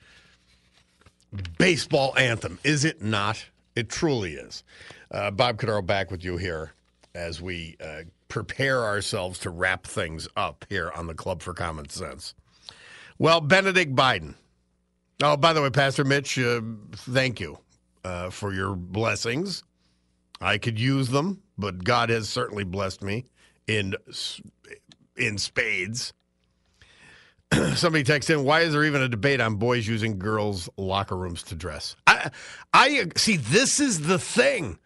baseball 1.57 2.17
anthem, 2.17 2.59
is 2.63 2.85
it 2.85 3.01
not? 3.01 3.45
It 3.75 3.89
truly 3.89 4.33
is. 4.33 4.63
Uh, 5.11 5.31
Bob 5.31 5.57
Cordaro 5.57 5.85
back 5.85 6.11
with 6.11 6.23
you 6.23 6.37
here 6.37 6.73
as 7.15 7.41
we 7.41 7.77
uh, 7.83 8.03
prepare 8.27 8.83
ourselves 8.83 9.39
to 9.39 9.49
wrap 9.49 9.85
things 9.85 10.27
up 10.35 10.65
here 10.69 10.91
on 10.95 11.07
the 11.07 11.13
Club 11.13 11.41
for 11.41 11.53
Common 11.53 11.89
Sense. 11.89 12.33
Well, 13.17 13.41
Benedict 13.41 13.95
Biden. 13.95 14.35
Oh, 15.21 15.37
by 15.37 15.53
the 15.53 15.61
way, 15.61 15.69
Pastor 15.69 16.03
Mitch, 16.03 16.37
uh, 16.37 16.61
thank 16.91 17.39
you 17.39 17.57
uh, 18.03 18.29
for 18.29 18.53
your 18.53 18.75
blessings. 18.75 19.63
I 20.43 20.57
could 20.57 20.77
use 20.77 21.09
them, 21.09 21.41
but 21.57 21.83
God 21.83 22.09
has 22.09 22.27
certainly 22.27 22.65
blessed 22.65 23.01
me 23.01 23.25
in 23.65 23.95
in 25.15 25.37
spades. 25.37 26.13
Somebody 27.75 28.03
texted 28.03 28.31
in, 28.31 28.43
"Why 28.43 28.61
is 28.61 28.73
there 28.73 28.83
even 28.83 29.01
a 29.01 29.07
debate 29.07 29.39
on 29.39 29.55
boys 29.55 29.87
using 29.87 30.19
girls' 30.19 30.69
locker 30.77 31.15
rooms 31.15 31.43
to 31.43 31.55
dress?" 31.55 31.95
I, 32.05 32.29
I 32.73 33.07
see. 33.15 33.37
This 33.37 33.79
is 33.79 34.01
the 34.01 34.19
thing. 34.19 34.79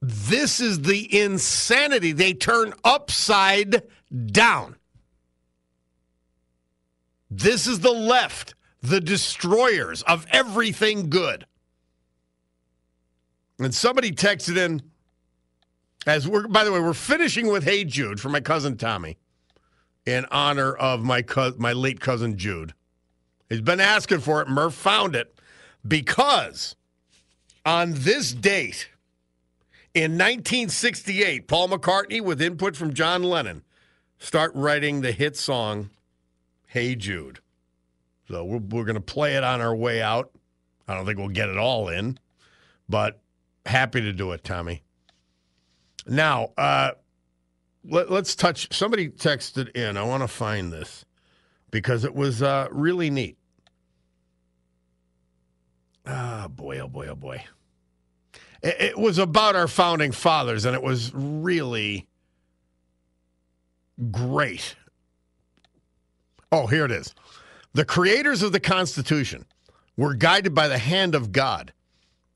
This 0.00 0.58
is 0.58 0.82
the 0.82 1.20
insanity. 1.20 2.10
They 2.10 2.34
turn 2.34 2.74
upside 2.82 3.82
down. 4.26 4.74
This 7.30 7.68
is 7.68 7.80
the 7.80 7.92
left, 7.92 8.54
the 8.82 9.00
destroyers 9.00 10.02
of 10.02 10.26
everything 10.32 11.08
good. 11.08 11.46
And 13.58 13.74
somebody 13.74 14.10
texted 14.12 14.56
in, 14.56 14.82
as 16.06 16.26
we're, 16.26 16.48
by 16.48 16.64
the 16.64 16.72
way, 16.72 16.80
we're 16.80 16.94
finishing 16.94 17.46
with 17.46 17.64
Hey 17.64 17.84
Jude 17.84 18.20
for 18.20 18.28
my 18.28 18.40
cousin 18.40 18.76
Tommy 18.76 19.18
in 20.04 20.26
honor 20.30 20.74
of 20.74 21.02
my, 21.02 21.22
co- 21.22 21.54
my 21.58 21.72
late 21.72 22.00
cousin 22.00 22.36
Jude. 22.36 22.74
He's 23.48 23.60
been 23.60 23.80
asking 23.80 24.20
for 24.20 24.40
it. 24.40 24.48
Murph 24.48 24.74
found 24.74 25.14
it 25.14 25.38
because 25.86 26.74
on 27.64 27.92
this 27.94 28.32
date 28.32 28.88
in 29.94 30.12
1968, 30.12 31.46
Paul 31.46 31.68
McCartney, 31.68 32.20
with 32.20 32.40
input 32.40 32.76
from 32.76 32.94
John 32.94 33.22
Lennon, 33.22 33.62
start 34.18 34.52
writing 34.54 35.02
the 35.02 35.12
hit 35.12 35.36
song 35.36 35.90
Hey 36.66 36.94
Jude. 36.94 37.40
So 38.28 38.44
we're, 38.44 38.58
we're 38.58 38.84
going 38.84 38.94
to 38.94 39.00
play 39.00 39.36
it 39.36 39.44
on 39.44 39.60
our 39.60 39.74
way 39.74 40.00
out. 40.00 40.30
I 40.88 40.94
don't 40.94 41.04
think 41.04 41.18
we'll 41.18 41.28
get 41.28 41.48
it 41.48 41.58
all 41.58 41.88
in, 41.88 42.18
but 42.88 43.20
happy 43.66 44.00
to 44.00 44.12
do 44.12 44.32
it, 44.32 44.44
Tommy. 44.44 44.82
Now, 46.06 46.50
uh, 46.56 46.92
let, 47.84 48.10
us 48.10 48.34
touch. 48.34 48.72
Somebody 48.72 49.08
texted 49.08 49.74
in. 49.76 49.96
I 49.96 50.02
want 50.02 50.22
to 50.22 50.28
find 50.28 50.72
this 50.72 51.04
because 51.70 52.04
it 52.04 52.14
was 52.14 52.42
uh, 52.42 52.68
really 52.70 53.10
neat. 53.10 53.36
Ah, 56.06 56.48
boy, 56.48 56.80
oh 56.80 56.88
boy, 56.88 57.06
oh 57.08 57.14
boy. 57.14 57.44
It, 58.62 58.76
it 58.80 58.98
was 58.98 59.18
about 59.18 59.56
our 59.56 59.68
founding 59.68 60.12
fathers, 60.12 60.64
and 60.64 60.74
it 60.74 60.82
was 60.82 61.12
really 61.14 62.08
great. 64.10 64.76
Oh, 66.50 66.66
here 66.66 66.84
it 66.84 66.90
is. 66.90 67.14
The 67.72 67.84
creators 67.84 68.42
of 68.42 68.52
the 68.52 68.60
Constitution 68.60 69.46
were 69.96 70.14
guided 70.14 70.54
by 70.54 70.68
the 70.68 70.78
hand 70.78 71.14
of 71.14 71.32
God. 71.32 71.72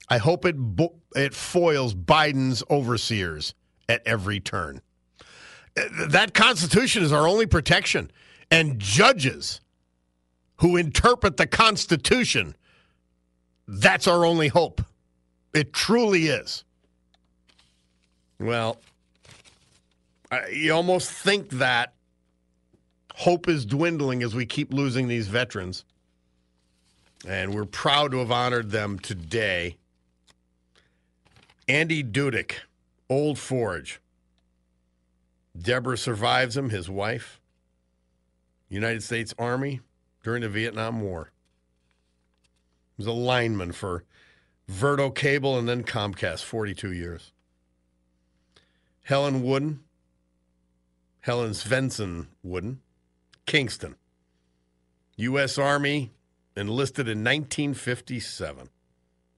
I 0.09 0.19
hope 0.19 0.45
it 0.45 0.57
bo- 0.57 0.95
it 1.15 1.35
foils 1.35 1.95
Biden's 1.95 2.63
overseers 2.71 3.55
at 3.89 4.03
every 4.07 4.41
turn. 4.41 4.81
Uh, 5.77 5.83
That 6.09 6.35
Constitution 6.35 7.03
is 7.03 7.13
our 7.13 7.27
only 7.27 7.47
protection, 7.47 8.11
and 8.51 8.79
judges 8.79 9.61
who 10.61 10.77
interpret 10.77 11.37
the 11.37 11.47
Constitution, 11.47 12.55
that's 13.67 14.07
our 14.07 14.25
only 14.25 14.49
hope. 14.49 14.81
It 15.53 15.73
truly 15.73 16.27
is. 16.29 16.65
Well, 18.39 18.81
you 20.53 20.73
almost 20.73 21.11
think 21.11 21.51
that 21.51 21.95
hope 23.15 23.49
is 23.49 23.65
dwindling 23.65 24.23
as 24.23 24.35
we 24.35 24.45
keep 24.47 24.73
losing 24.73 25.09
these 25.09 25.29
veterans. 25.29 25.85
And 27.27 27.55
we're 27.55 27.65
proud 27.65 28.13
to 28.13 28.19
have 28.19 28.31
honored 28.31 28.71
them 28.71 28.99
today. 28.99 29.77
Andy 31.69 32.05
Dudick, 32.05 32.61
Old 33.11 33.39
Forge. 33.39 34.01
Deborah 35.59 35.99
survives 35.99 36.57
him, 36.57 36.71
his 36.71 36.89
wife. 36.89 37.41
United 38.69 39.03
States 39.03 39.35
Army 39.39 39.81
during 40.23 40.43
the 40.43 40.49
Vietnam 40.49 41.01
War. 41.01 41.33
He 42.97 43.03
was 43.03 43.07
a 43.07 43.13
lineman 43.13 43.73
for 43.73 44.05
Verdo 44.71 45.13
Cable 45.13 45.59
and 45.59 45.69
then 45.69 45.83
Comcast, 45.83 46.43
42 46.45 46.93
years. 46.93 47.33
Helen 49.03 49.43
Wooden, 49.43 49.81
Helen 51.21 51.51
Svensson 51.51 52.27
Wooden, 52.43 52.81
Kingston. 53.45 53.97
U.S. 55.17 55.59
Army, 55.59 56.13
enlisted 56.57 57.07
in 57.07 57.19
1957. 57.19 58.69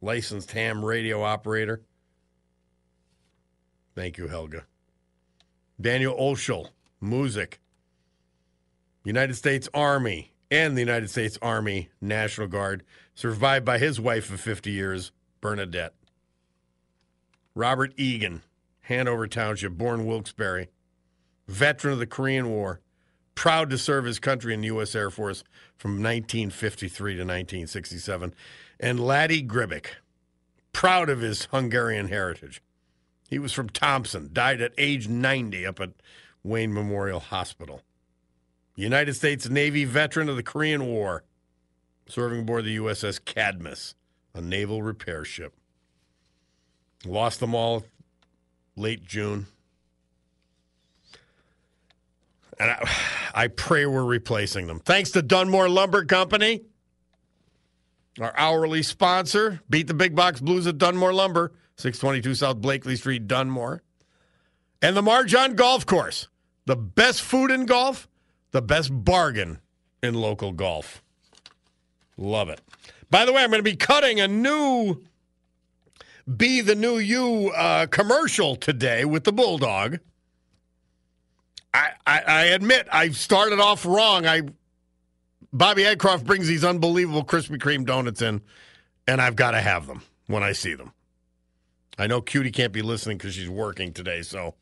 Licensed 0.01 0.53
ham 0.53 0.85
radio 0.85 1.23
operator. 1.23 1.83
Thank 3.99 4.17
you, 4.17 4.29
Helga. 4.29 4.65
Daniel 5.81 6.15
Oshel, 6.15 6.69
Moosic. 7.03 7.55
United 9.03 9.35
States 9.35 9.69
Army 9.75 10.35
and 10.53 10.77
the 10.77 10.83
United 10.83 11.11
States 11.11 11.37
Army 11.43 11.89
National 12.01 12.47
Guard, 12.47 12.85
survived 13.17 13.65
by 13.65 13.79
his 13.79 13.99
wife 13.99 14.33
of 14.33 14.41
50 14.41 14.71
years, 14.71 15.11
Bernadette. 15.41 15.95
Robert 17.57 17.93
Egan, 17.97 18.43
Hanover 18.83 19.27
Township, 19.27 19.73
born 19.73 20.07
Wilkes-Barre, 20.07 20.69
veteran 21.49 21.95
of 21.95 21.99
the 21.99 22.07
Korean 22.07 22.51
War, 22.51 22.81
proud 23.35 23.69
to 23.71 23.79
serve 23.79 24.05
his 24.05 24.21
country 24.21 24.55
in 24.55 24.61
the 24.61 24.69
U.S. 24.69 24.95
Air 24.95 25.11
Force 25.11 25.43
from 25.77 25.95
1953 25.95 27.15
to 27.15 27.23
1967. 27.23 28.33
And 28.79 29.01
Laddie 29.01 29.43
Gribic, 29.43 29.87
proud 30.73 31.11
of 31.11 31.19
his 31.19 31.47
Hungarian 31.47 32.07
heritage. 32.07 32.63
He 33.29 33.39
was 33.39 33.53
from 33.53 33.69
Thompson, 33.69 34.31
died 34.33 34.63
at 34.63 34.73
age 34.79 35.07
90 35.07 35.67
up 35.67 35.81
at 35.81 35.91
Wayne 36.43 36.73
Memorial 36.73 37.21
Hospital. 37.21 37.83
United 38.75 39.15
States 39.15 39.49
Navy 39.49 39.85
veteran 39.85 40.29
of 40.29 40.37
the 40.37 40.43
Korean 40.43 40.87
War, 40.87 41.25
serving 42.09 42.41
aboard 42.41 42.65
the 42.65 42.77
USS 42.79 43.23
Cadmus, 43.23 43.95
a 44.35 44.41
naval 44.41 44.83
repair 44.83 45.25
ship. 45.25 45.53
Lost 47.05 47.41
them 47.41 47.55
all 47.55 47.85
late 48.77 49.05
June. 49.05 49.47
And 52.59 52.71
I, 52.71 52.91
I 53.35 53.49
pray 53.49 53.85
we're 53.85 54.05
replacing 54.05 54.69
them. 54.69 54.81
Thanks 54.81 55.11
to 55.11 55.23
Dunmore 55.23 55.69
Lumber 55.69 56.05
Company, 56.05 56.63
our 58.21 58.33
hourly 58.37 58.83
sponsor. 58.83 59.61
Beat 59.69 59.87
the 59.87 59.95
big 59.95 60.17
box 60.17 60.41
blues 60.41 60.67
at 60.67 60.79
Dunmore 60.79 61.13
Lumber, 61.13 61.53
622 61.79 62.35
South 62.35 62.61
Blakely 62.61 62.97
Street, 62.97 63.29
Dunmore. 63.29 63.83
And 64.83 64.97
the 64.97 65.03
Marjan 65.03 65.57
Golf 65.57 65.87
Course, 65.87 66.29
the 66.67 66.77
best 66.77 67.23
food 67.23 67.51
in 67.51 67.67
golf, 67.67 68.09
the 68.51 68.63
best 68.63 68.91
bargain 68.93 69.59
in 70.03 70.15
local 70.15 70.53
golf. 70.53 71.03
Love 72.17 72.49
it. 72.49 72.61
By 73.11 73.25
the 73.25 73.33
way, 73.33 73.43
I'm 73.43 73.51
going 73.51 73.61
to 73.61 73.71
be 73.71 73.77
cutting 73.77 74.21
a 74.21 74.29
new 74.29 75.03
Be 76.37 76.61
the 76.61 76.75
New 76.75 76.99
You 76.99 77.53
uh, 77.57 77.87
commercial 77.87 78.57
today 78.57 79.05
with 79.05 79.25
the 79.25 79.33
Bulldog. 79.33 79.99
I, 81.73 81.91
I, 82.07 82.21
I 82.27 82.43
admit 82.47 82.89
I 82.93 83.11
started 83.11 83.61
off 83.61 83.87
wrong. 83.87 84.27
I 84.27 84.43
Bobby 85.53 85.83
Adcroft 85.85 86.25
brings 86.25 86.47
these 86.47 86.65
unbelievable 86.65 87.25
Krispy 87.25 87.57
Kreme 87.57 87.87
donuts 87.87 88.21
in, 88.21 88.43
and 89.07 89.21
I've 89.21 89.37
got 89.37 89.53
to 89.53 89.61
have 89.61 89.87
them 89.87 90.03
when 90.27 90.43
I 90.43 90.53
see 90.53 90.75
them. 90.75 90.93
I 91.99 92.07
know 92.07 92.21
Cutie 92.21 92.53
can't 92.53 92.73
be 92.73 92.83
listening 92.83 93.19
because 93.19 93.35
she's 93.35 93.49
working 93.49 93.93
today, 93.93 94.23
so 94.23 94.55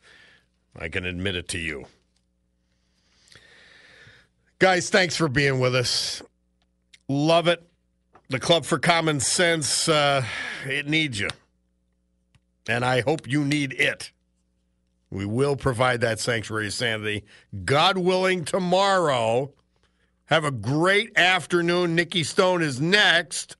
I 0.74 0.88
can 0.88 1.04
admit 1.04 1.36
it 1.36 1.48
to 1.48 1.58
you. 1.58 1.84
Guys, 4.58 4.88
thanks 4.88 5.16
for 5.16 5.28
being 5.28 5.60
with 5.60 5.74
us. 5.74 6.22
Love 7.08 7.46
it. 7.46 7.62
The 8.30 8.40
Club 8.40 8.64
for 8.64 8.78
Common 8.78 9.20
Sense, 9.20 9.88
uh, 9.88 10.24
it 10.64 10.88
needs 10.88 11.20
you. 11.20 11.28
And 12.66 12.84
I 12.84 13.02
hope 13.02 13.28
you 13.28 13.44
need 13.44 13.74
it. 13.74 14.10
We 15.10 15.24
will 15.24 15.56
provide 15.56 16.00
that 16.00 16.18
sanctuary 16.18 16.66
of 16.66 16.72
sanity. 16.72 17.24
God 17.64 17.98
willing, 17.98 18.44
tomorrow. 18.44 19.52
Have 20.26 20.44
a 20.44 20.50
great 20.50 21.16
afternoon. 21.16 21.94
Nikki 21.94 22.24
Stone 22.24 22.62
is 22.62 22.80
next. 22.80 23.56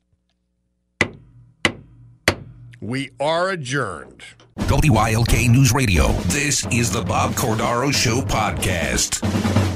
We 2.81 3.11
are 3.19 3.49
adjourned. 3.51 4.23
WYLK 4.59 5.49
News 5.49 5.73
Radio. 5.73 6.09
This 6.29 6.67
is 6.67 6.91
the 6.91 7.01
Bob 7.01 7.33
Cordaro 7.33 7.91
Show 7.93 8.21
podcast. 8.21 9.76